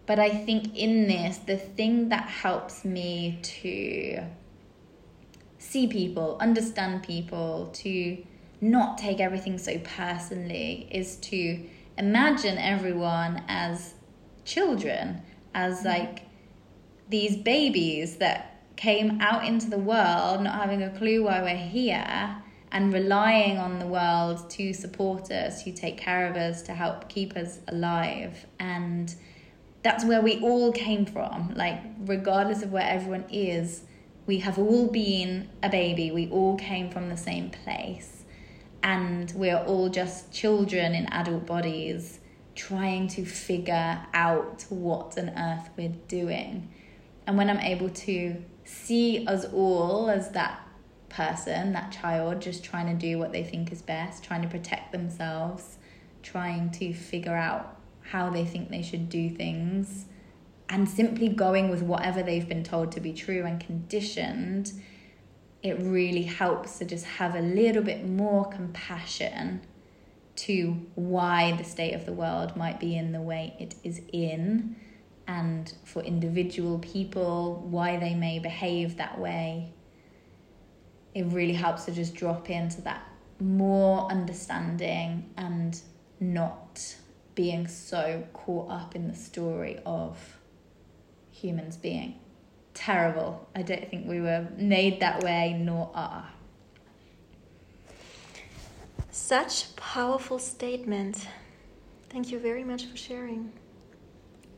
But 0.06 0.19
i 0.19 0.30
think 0.30 0.75
in 0.75 1.08
this 1.08 1.38
the 1.38 1.58
thing 1.58 2.10
that 2.10 2.27
helps 2.27 2.84
me 2.84 3.39
to 3.41 4.23
see 5.58 5.88
people 5.88 6.38
understand 6.41 7.04
people 7.04 7.69
to 7.73 8.17
not 8.60 8.97
take 8.97 9.19
everything 9.19 9.58
so 9.58 9.80
personally 9.80 10.88
is 10.91 11.15
to 11.17 11.60
imagine 11.97 12.58
everyone 12.58 13.43
as 13.47 13.93
children, 14.45 15.21
as 15.54 15.80
mm-hmm. 15.80 15.88
like 15.88 16.23
these 17.10 17.36
babies 17.38 18.17
that 18.17 18.63
came 18.77 19.21
out 19.21 19.45
into 19.45 19.69
the 19.69 19.77
world 19.77 20.41
not 20.41 20.56
having 20.56 20.82
a 20.82 20.89
clue 20.97 21.23
why 21.23 21.41
we're 21.41 21.56
here 21.56 22.38
and 22.71 22.93
relying 22.93 23.58
on 23.58 23.80
the 23.80 23.86
world 23.86 24.49
to 24.49 24.73
support 24.73 25.30
us, 25.30 25.63
to 25.63 25.71
take 25.71 25.97
care 25.97 26.27
of 26.27 26.38
us, 26.38 26.62
to 26.62 26.73
help 26.73 27.10
keep 27.10 27.36
us 27.36 27.60
alive. 27.67 28.45
And 28.60 29.13
that's 29.84 30.06
where 30.06 30.21
we 30.21 30.39
all 30.39 30.71
came 30.71 31.06
from. 31.06 31.54
Like, 31.54 31.80
regardless 32.06 32.63
of 32.63 32.71
where 32.71 32.88
everyone 32.88 33.25
is, 33.30 33.84
we 34.25 34.39
have 34.39 34.58
all 34.58 34.88
been 34.88 35.49
a 35.62 35.69
baby, 35.69 36.12
we 36.12 36.30
all 36.30 36.56
came 36.56 36.89
from 36.89 37.10
the 37.10 37.17
same 37.17 37.49
place 37.49 38.20
and 38.84 39.32
we're 39.36 39.58
all 39.58 39.89
just 39.89 40.32
children 40.32 40.96
in 40.96 41.06
adult 41.08 41.46
bodies 41.46 42.20
trying 42.56 43.08
to 43.08 43.26
figure 43.26 44.00
out 44.13 44.65
what 44.70 45.17
on 45.17 45.30
earth 45.30 45.70
we're 45.78 45.96
doing. 46.08 46.70
And 47.28 47.38
when 47.38 47.50
I'm 47.50 47.60
able 47.60 47.89
to 47.89 48.44
see 48.65 49.26
us 49.28 49.46
all 49.46 50.10
as 50.10 50.32
that 50.32 50.60
person, 51.10 51.74
that 51.74 51.91
child, 51.91 52.41
just 52.41 52.63
trying 52.63 52.88
to 52.88 52.94
do 52.94 53.17
what 53.17 53.32
they 53.32 53.44
think 53.44 53.72
is 53.72 53.82
best, 53.82 54.24
trying 54.24 54.41
to 54.41 54.48
protect 54.48 54.91
themselves, 54.91 55.78
trying 56.24 56.72
to 56.72 56.94
figure 56.94 57.36
out 57.36 57.78
how 58.02 58.30
they 58.30 58.46
think 58.46 58.70
they 58.70 58.82
should 58.82 59.10
do 59.10 59.30
things, 59.30 60.06
and 60.70 60.88
simply 60.89 61.28
going 61.28 61.70
with 61.70 61.82
whatever 61.82 62.24
they've 62.24 62.48
been 62.48 62.63
told 62.63 62.91
to 62.94 63.00
be 63.00 63.13
true 63.13 63.46
and 63.46 63.60
conditioned 63.60 64.72
it 65.63 65.78
really 65.80 66.24
helps 66.24 66.80
to 66.80 66.86
just 66.86 67.06
have 67.06 67.36
a 67.36 67.41
little 67.41 67.84
bit 67.84 68.08
more 68.08 68.45
compassion 68.50 69.62
to 70.36 70.88
why 70.95 71.56
the 71.58 71.63
state 71.63 71.93
of 71.93 72.06
the 72.06 72.13
world 72.13 72.56
might 72.56 72.80
be 72.80 72.95
in 72.95 73.12
the 73.12 73.21
way 73.21 73.54
it 73.60 73.76
is 73.84 74.02
in, 74.12 74.76
and 75.28 75.74
for 75.84 76.02
individual 76.02 76.80
people, 76.80 77.67
why 77.69 77.97
they 77.97 78.15
may 78.15 78.39
behave 78.39 78.97
that 78.97 79.19
way. 79.19 79.71
It 81.13 81.26
really 81.28 81.54
helps 81.54 81.86
to 81.86 81.91
just 81.91 82.15
drop 82.15 82.50
into 82.50 82.82
that 82.82 83.06
more 83.39 84.10
understanding 84.10 85.30
and 85.38 85.80
not 86.19 86.95
being 87.36 87.67
so 87.67 88.24
caught 88.34 88.69
up 88.69 88.95
in 88.95 89.08
the 89.08 89.15
story 89.15 89.80
of 89.86 90.38
humans 91.32 91.76
being 91.78 92.19
terrible. 92.73 93.47
I 93.55 93.62
don't 93.62 93.89
think 93.89 94.07
we 94.07 94.21
were 94.21 94.47
made 94.57 94.99
that 94.99 95.23
way, 95.23 95.57
nor 95.60 95.91
are. 95.93 96.29
Such 99.12 99.75
powerful 99.75 100.39
statement. 100.39 101.27
Thank 102.10 102.31
you 102.31 102.39
very 102.39 102.63
much 102.63 102.86
for 102.86 102.97
sharing. 102.97 103.51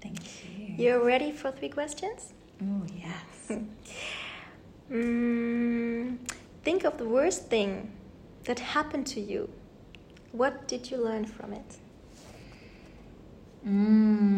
Thank 0.02 0.20
you. 0.44 0.76
You're 0.78 1.04
ready 1.04 1.32
for 1.32 1.52
three 1.52 1.70
questions? 1.70 2.34
Oh, 2.62 2.84
yes. 2.96 3.60
mm, 4.92 6.18
think 6.64 6.84
of 6.84 6.98
the 6.98 7.06
worst 7.06 7.48
thing 7.48 7.92
that 8.46 8.60
happened 8.60 9.08
to 9.08 9.20
you. 9.20 9.50
What 10.32 10.68
did 10.68 10.90
you 10.90 10.98
learn 10.98 11.26
from 11.26 11.54
it? 11.54 11.78
Mm. 13.68 14.33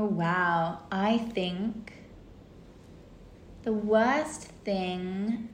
Oh, 0.00 0.06
wow. 0.06 0.78
I 0.90 1.18
think 1.18 1.92
the 3.64 3.72
worst 3.74 4.44
thing 4.44 5.50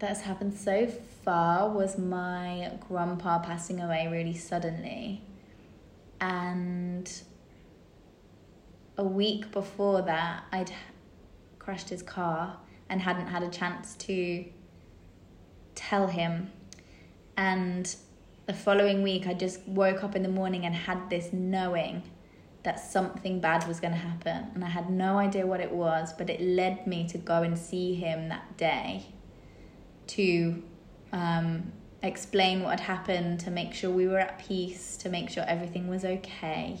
that's 0.00 0.22
happened 0.22 0.52
so 0.52 0.88
far 1.24 1.70
was 1.70 1.96
my 1.96 2.72
grandpa 2.88 3.38
passing 3.38 3.80
away 3.80 4.08
really 4.10 4.34
suddenly. 4.34 5.22
And 6.20 7.08
a 8.98 9.04
week 9.04 9.52
before 9.52 10.02
that, 10.02 10.42
I'd 10.50 10.72
crashed 11.60 11.90
his 11.90 12.02
car 12.02 12.58
and 12.88 13.00
hadn't 13.00 13.28
had 13.28 13.44
a 13.44 13.48
chance 13.48 13.94
to 14.06 14.44
tell 15.76 16.08
him. 16.08 16.50
And 17.36 17.94
the 18.46 18.54
following 18.54 19.04
week, 19.04 19.28
I 19.28 19.34
just 19.34 19.60
woke 19.68 20.02
up 20.02 20.16
in 20.16 20.24
the 20.24 20.28
morning 20.28 20.66
and 20.66 20.74
had 20.74 21.08
this 21.10 21.32
knowing 21.32 22.02
that 22.66 22.80
something 22.80 23.38
bad 23.38 23.66
was 23.68 23.78
going 23.78 23.92
to 23.92 23.98
happen. 23.98 24.48
And 24.54 24.64
I 24.64 24.68
had 24.68 24.90
no 24.90 25.18
idea 25.18 25.46
what 25.46 25.60
it 25.60 25.70
was, 25.70 26.12
but 26.12 26.28
it 26.28 26.40
led 26.40 26.84
me 26.84 27.08
to 27.08 27.16
go 27.16 27.42
and 27.42 27.56
see 27.56 27.94
him 27.94 28.28
that 28.28 28.56
day 28.56 29.06
to 30.08 30.62
um, 31.12 31.72
explain 32.02 32.64
what 32.64 32.80
had 32.80 32.96
happened, 32.96 33.38
to 33.40 33.52
make 33.52 33.72
sure 33.72 33.88
we 33.90 34.08
were 34.08 34.18
at 34.18 34.40
peace, 34.40 34.96
to 34.98 35.08
make 35.08 35.30
sure 35.30 35.44
everything 35.46 35.86
was 35.86 36.04
okay. 36.04 36.80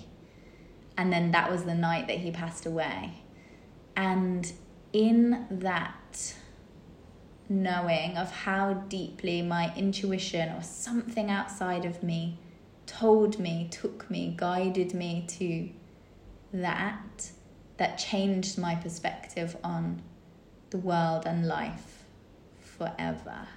And 0.98 1.12
then 1.12 1.30
that 1.30 1.48
was 1.52 1.62
the 1.62 1.74
night 1.74 2.08
that 2.08 2.18
he 2.18 2.32
passed 2.32 2.66
away. 2.66 3.22
And 3.94 4.52
in 4.92 5.46
that 5.50 6.34
knowing 7.48 8.16
of 8.16 8.32
how 8.32 8.74
deeply 8.88 9.40
my 9.40 9.72
intuition 9.76 10.48
or 10.48 10.64
something 10.64 11.30
outside 11.30 11.84
of 11.84 12.02
me 12.02 12.40
told 12.86 13.38
me, 13.38 13.68
took 13.70 14.10
me, 14.10 14.34
guided 14.36 14.94
me 14.94 15.24
to 15.28 15.68
that, 16.52 17.30
that 17.76 17.98
changed 17.98 18.58
my 18.58 18.74
perspective 18.74 19.56
on 19.62 20.02
the 20.70 20.78
world 20.78 21.24
and 21.26 21.46
life 21.46 22.04
forever. 22.60 23.48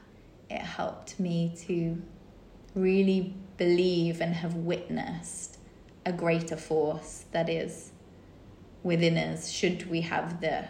It 0.49 0.61
helped 0.61 1.19
me 1.19 1.53
to 1.67 2.01
really 2.75 3.33
believe 3.57 4.21
and 4.21 4.33
have 4.33 4.55
witnessed 4.55 5.57
a 6.05 6.11
greater 6.11 6.57
force 6.57 7.25
that 7.31 7.49
is 7.49 7.91
within 8.83 9.17
us, 9.17 9.49
should 9.49 9.89
we 9.89 10.01
have 10.01 10.41
the 10.41 10.65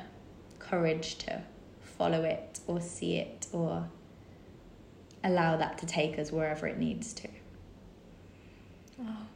courage 0.57 1.17
to 1.19 1.41
follow 1.81 2.23
it 2.23 2.59
or 2.67 2.81
see 2.81 3.17
it 3.17 3.47
or 3.51 3.87
allow 5.23 5.57
that 5.57 5.77
to 5.77 5.85
take 5.85 6.17
us 6.17 6.31
wherever 6.31 6.67
it 6.67 6.77
needs 6.77 7.13
to. 7.13 7.27
Oh. 9.01 9.27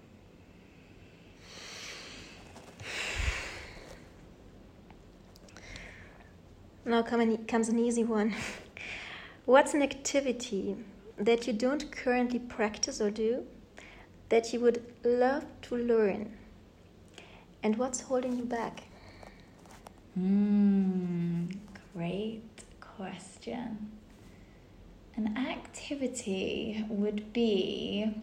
Now 6.85 7.01
comes 7.01 7.69
an 7.69 7.79
easy 7.79 8.03
one. 8.03 8.35
What's 9.45 9.73
an 9.73 9.81
activity 9.81 10.75
that 11.17 11.47
you 11.47 11.53
don't 11.53 11.91
currently 11.91 12.39
practice 12.39 12.99
or 12.99 13.11
do 13.11 13.45
that 14.29 14.53
you 14.53 14.59
would 14.59 14.83
love 15.03 15.45
to 15.63 15.75
learn? 15.75 16.33
And 17.61 17.77
what's 17.77 18.01
holding 18.01 18.37
you 18.37 18.43
back? 18.43 18.83
Hmm, 20.15 21.45
great 21.95 22.43
question. 22.81 23.91
An 25.15 25.37
activity 25.37 26.85
would 26.89 27.31
be 27.31 28.13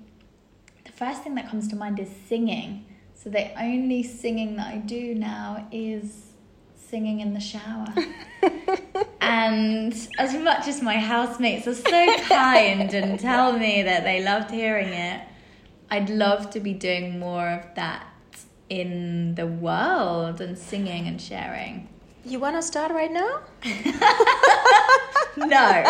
the 0.85 0.93
first 0.93 1.23
thing 1.23 1.35
that 1.37 1.49
comes 1.49 1.69
to 1.69 1.77
mind 1.77 1.99
is 1.99 2.09
singing. 2.29 2.87
So 3.15 3.31
the 3.31 3.51
only 3.61 4.03
singing 4.03 4.57
that 4.57 4.69
I 4.69 4.79
do 4.79 5.15
now 5.15 5.67
is 5.71 6.31
singing 6.75 7.21
in 7.21 7.35
the 7.35 7.41
shower. 7.41 7.87
and 9.21 9.95
as 10.19 10.35
much 10.35 10.67
as 10.67 10.83
my 10.83 10.97
housemates 10.97 11.67
are 11.67 11.75
so 11.75 12.17
kind 12.25 12.93
and 12.93 13.21
tell 13.21 13.53
me 13.53 13.83
that 13.83 14.05
they 14.05 14.25
loved 14.25 14.51
hearing 14.51 14.89
it, 14.89 15.23
I'd 15.91 16.09
love 16.09 16.51
to 16.51 16.61
be 16.61 16.73
doing 16.73 17.19
more 17.19 17.49
of 17.49 17.75
that 17.75 18.07
in 18.69 19.35
the 19.35 19.47
world 19.47 20.41
and 20.41 20.57
singing 20.57 21.07
and 21.07 21.21
sharing. 21.21 21.89
You 22.25 22.39
want 22.39 22.57
to 22.57 22.63
start 22.63 22.93
right 22.93 23.11
now? 23.11 23.41
no. 25.37 25.83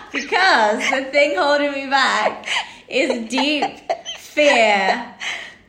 because 0.12 0.78
the 0.90 1.04
thing 1.10 1.36
holding 1.36 1.72
me 1.72 1.86
back 1.88 2.46
is 2.94 3.28
deep 3.28 3.64
fear 4.18 5.14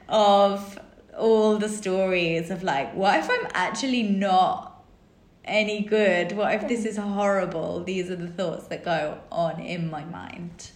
of 0.08 0.80
all 1.18 1.58
the 1.58 1.70
stories 1.70 2.52
of 2.52 2.62
like, 2.62 2.94
what 2.94 3.20
if 3.20 3.30
I'm 3.30 3.48
actually 3.54 4.04
not 4.04 4.84
any 5.44 5.82
good? 5.82 6.34
What 6.34 6.54
if 6.54 6.68
this 6.68 6.86
is 6.86 6.98
horrible? 6.98 7.84
These 7.84 8.12
are 8.12 8.16
the 8.16 8.28
thoughts 8.28 8.68
that 8.68 8.86
go 8.86 9.20
on 9.32 9.60
in 9.60 9.90
my 9.90 10.06
mind. 10.06 10.72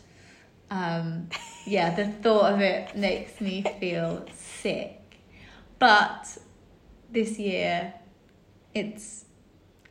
Um, 0.72 1.30
yeah, 1.66 1.94
the 1.96 2.08
thought 2.08 2.54
of 2.54 2.62
it 2.62 2.96
makes 2.96 3.40
me 3.42 3.64
feel 3.80 4.26
sick. 4.34 5.20
But 5.78 6.38
this 7.12 7.38
year, 7.40 7.94
it's 8.74 9.26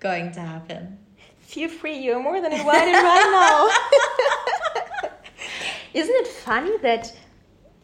going 0.01 0.33
to 0.33 0.41
happen. 0.41 0.99
Feel 1.41 1.69
free, 1.69 1.99
you're 1.99 2.23
more 2.23 2.41
than 2.41 2.53
invited 2.53 2.93
right 2.93 3.71
now. 4.73 4.88
Isn't 5.99 6.15
it 6.15 6.29
funny 6.29 6.77
that 6.79 7.13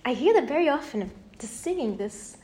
I 0.04 0.12
hear 0.12 0.32
that 0.34 0.46
very 0.46 0.68
often, 0.68 1.10
the 1.38 1.48
singing, 1.48 1.96
this 1.96 2.36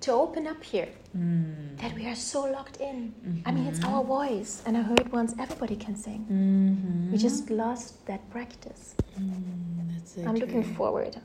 to 0.00 0.12
open 0.12 0.46
up 0.46 0.62
here, 0.62 0.90
mm. 1.16 1.80
that 1.80 1.94
we 1.94 2.06
are 2.06 2.14
so 2.14 2.44
locked 2.44 2.76
in. 2.76 3.14
Mm-hmm. 3.26 3.48
I 3.48 3.52
mean, 3.52 3.66
it's 3.66 3.82
our 3.84 4.04
voice, 4.04 4.62
and 4.66 4.76
I 4.76 4.82
heard 4.82 5.10
once 5.12 5.34
everybody 5.38 5.76
can 5.76 5.96
sing. 5.96 6.26
Mm-hmm. 6.30 7.12
We 7.12 7.16
just 7.16 7.48
lost 7.48 8.04
that 8.04 8.28
practice. 8.30 8.94
Mm, 9.18 10.26
I'm 10.28 10.34
looking 10.34 10.62
forward 10.74 11.16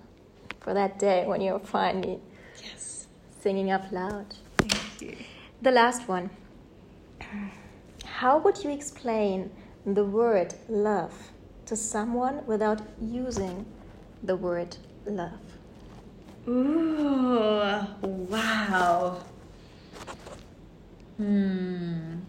for 0.62 0.74
that 0.74 0.98
day 0.98 1.26
when 1.26 1.42
you'll 1.42 1.60
find 1.60 2.00
me 2.00 2.20
yes. 2.64 3.08
singing 3.42 3.70
up 3.72 3.92
loud. 3.92 4.28
Thank 4.60 5.02
you. 5.02 5.18
The 5.62 5.72
last 5.72 6.08
one. 6.08 6.30
How 8.06 8.38
would 8.38 8.64
you 8.64 8.70
explain 8.72 9.52
the 9.86 10.06
word 10.06 10.54
love 10.70 11.14
to 11.66 11.76
someone 11.76 12.46
without 12.48 12.82
using 13.02 13.66
the 14.24 14.36
word 14.36 14.78
love? 15.06 15.40
Ooh, 16.48 17.86
wow. 18.02 19.22
Hmm. 21.18 22.20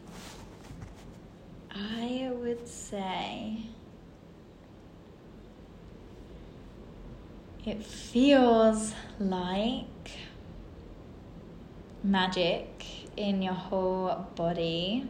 I 1.71 2.31
would 2.33 2.69
say 2.69 3.59
it 7.65 7.85
feels 7.85 8.95
like 9.19 9.87
magic 12.03 12.85
in 13.17 13.43
your 13.43 13.55
whole 13.55 14.27
body. 14.35 15.07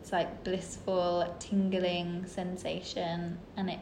It's 0.00 0.12
like 0.12 0.44
blissful, 0.44 1.34
tingling 1.38 2.26
sensation, 2.26 3.38
and 3.56 3.70
it 3.70 3.80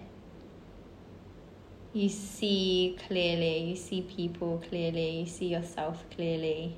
you 1.94 2.08
see 2.08 2.98
clearly, 3.06 3.58
you 3.58 3.76
see 3.76 4.02
people 4.02 4.60
clearly, 4.68 5.20
you 5.20 5.26
see 5.26 5.46
yourself 5.46 6.04
clearly, 6.10 6.76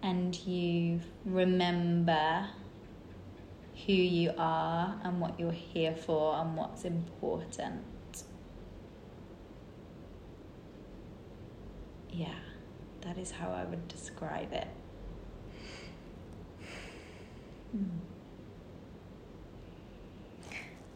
and 0.00 0.34
you 0.46 1.00
remember 1.24 2.46
who 3.84 3.92
you 3.92 4.32
are 4.38 4.96
and 5.02 5.20
what 5.20 5.40
you're 5.40 5.50
here 5.50 5.94
for 5.94 6.36
and 6.36 6.56
what's 6.56 6.84
important. 6.84 7.82
Yeah, 12.12 12.38
that 13.00 13.18
is 13.18 13.32
how 13.32 13.50
I 13.50 13.64
would 13.64 13.88
describe 13.88 14.52
it. 14.52 14.68
Hmm. 17.72 17.84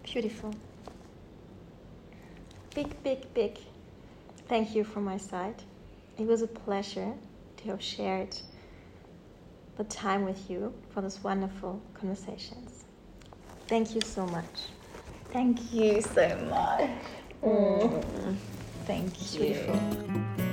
Beautiful 0.04 0.54
big, 2.76 3.02
big, 3.02 3.32
big 3.32 3.58
thank 4.48 4.74
you 4.74 4.84
from 4.84 5.04
my 5.04 5.16
side. 5.16 5.54
It 6.18 6.26
was 6.26 6.42
a 6.42 6.46
pleasure 6.46 7.14
to 7.56 7.68
have 7.68 7.82
shared 7.82 8.36
the 9.78 9.84
time 9.84 10.24
with 10.26 10.50
you 10.50 10.74
for 10.90 11.00
this 11.00 11.24
wonderful 11.24 11.80
conversations. 11.94 12.84
Thank 13.66 13.94
you 13.94 14.02
so 14.02 14.26
much. 14.26 14.44
Thank 15.30 15.72
you 15.72 16.02
so 16.02 16.28
much. 16.50 16.90
Mm. 17.42 18.36
Thank 18.84 19.34
you. 19.34 20.45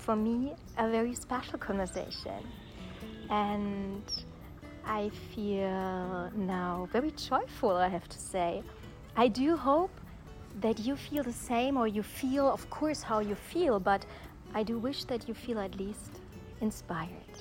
For 0.00 0.16
me 0.16 0.54
a 0.78 0.88
very 0.90 1.14
special 1.14 1.58
conversation. 1.58 2.40
And 3.28 4.02
I 4.84 5.10
feel 5.34 6.30
now 6.34 6.88
very 6.92 7.12
joyful, 7.12 7.76
I 7.76 7.88
have 7.88 8.08
to 8.08 8.18
say. 8.18 8.62
I 9.16 9.28
do 9.28 9.56
hope 9.56 9.92
that 10.60 10.80
you 10.80 10.96
feel 10.96 11.22
the 11.22 11.32
same, 11.32 11.76
or 11.76 11.86
you 11.86 12.02
feel, 12.02 12.50
of 12.50 12.68
course, 12.70 13.02
how 13.02 13.20
you 13.20 13.34
feel, 13.34 13.78
but 13.78 14.04
I 14.54 14.62
do 14.62 14.78
wish 14.78 15.04
that 15.04 15.28
you 15.28 15.34
feel 15.34 15.60
at 15.60 15.76
least 15.78 16.20
inspired. 16.60 17.34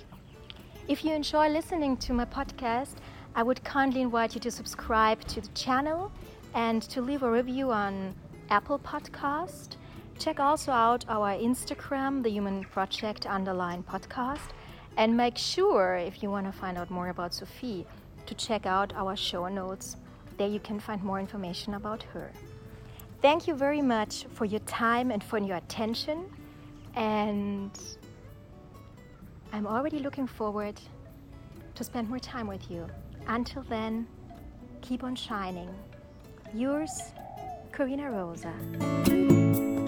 If 0.87 1.03
you 1.03 1.13
enjoy 1.13 1.49
listening 1.49 1.97
to 1.97 2.13
my 2.13 2.25
podcast, 2.25 2.95
I 3.35 3.43
would 3.43 3.63
kindly 3.63 4.01
invite 4.01 4.35
you 4.35 4.41
to 4.41 4.51
subscribe 4.51 5.23
to 5.25 5.41
the 5.41 5.47
channel 5.49 6.11
and 6.53 6.81
to 6.83 7.01
leave 7.01 7.23
a 7.23 7.31
review 7.31 7.71
on 7.71 8.15
Apple 8.49 8.79
Podcast 8.79 9.77
Check 10.19 10.41
also 10.41 10.73
out 10.73 11.05
our 11.07 11.29
Instagram, 11.29 12.21
the 12.21 12.29
Human 12.29 12.65
Project 12.65 13.25
underline 13.25 13.83
podcast, 13.83 14.49
and 14.97 15.15
make 15.15 15.37
sure, 15.37 15.95
if 15.95 16.21
you 16.21 16.29
want 16.29 16.45
to 16.45 16.51
find 16.51 16.77
out 16.77 16.91
more 16.91 17.07
about 17.07 17.33
Sophie, 17.33 17.87
to 18.25 18.35
check 18.35 18.65
out 18.65 18.93
our 18.95 19.15
show 19.15 19.47
notes. 19.47 19.95
There 20.37 20.49
you 20.49 20.59
can 20.59 20.77
find 20.77 21.01
more 21.01 21.21
information 21.21 21.75
about 21.75 22.03
her. 22.13 22.33
Thank 23.21 23.47
you 23.47 23.55
very 23.55 23.81
much 23.81 24.25
for 24.33 24.43
your 24.43 24.59
time 24.61 25.09
and 25.09 25.23
for 25.23 25.37
your 25.37 25.55
attention. 25.55 26.25
And 26.95 27.71
I'm 29.53 29.65
already 29.65 29.99
looking 29.99 30.27
forward 30.27 30.81
to 31.75 31.83
spend 31.85 32.09
more 32.09 32.19
time 32.19 32.47
with 32.47 32.69
you. 32.69 32.87
Until 33.27 33.63
then, 33.63 34.05
keep 34.81 35.05
on 35.05 35.15
shining. 35.15 35.73
Yours, 36.53 37.13
Corina 37.71 38.11
Rosa. 38.11 39.78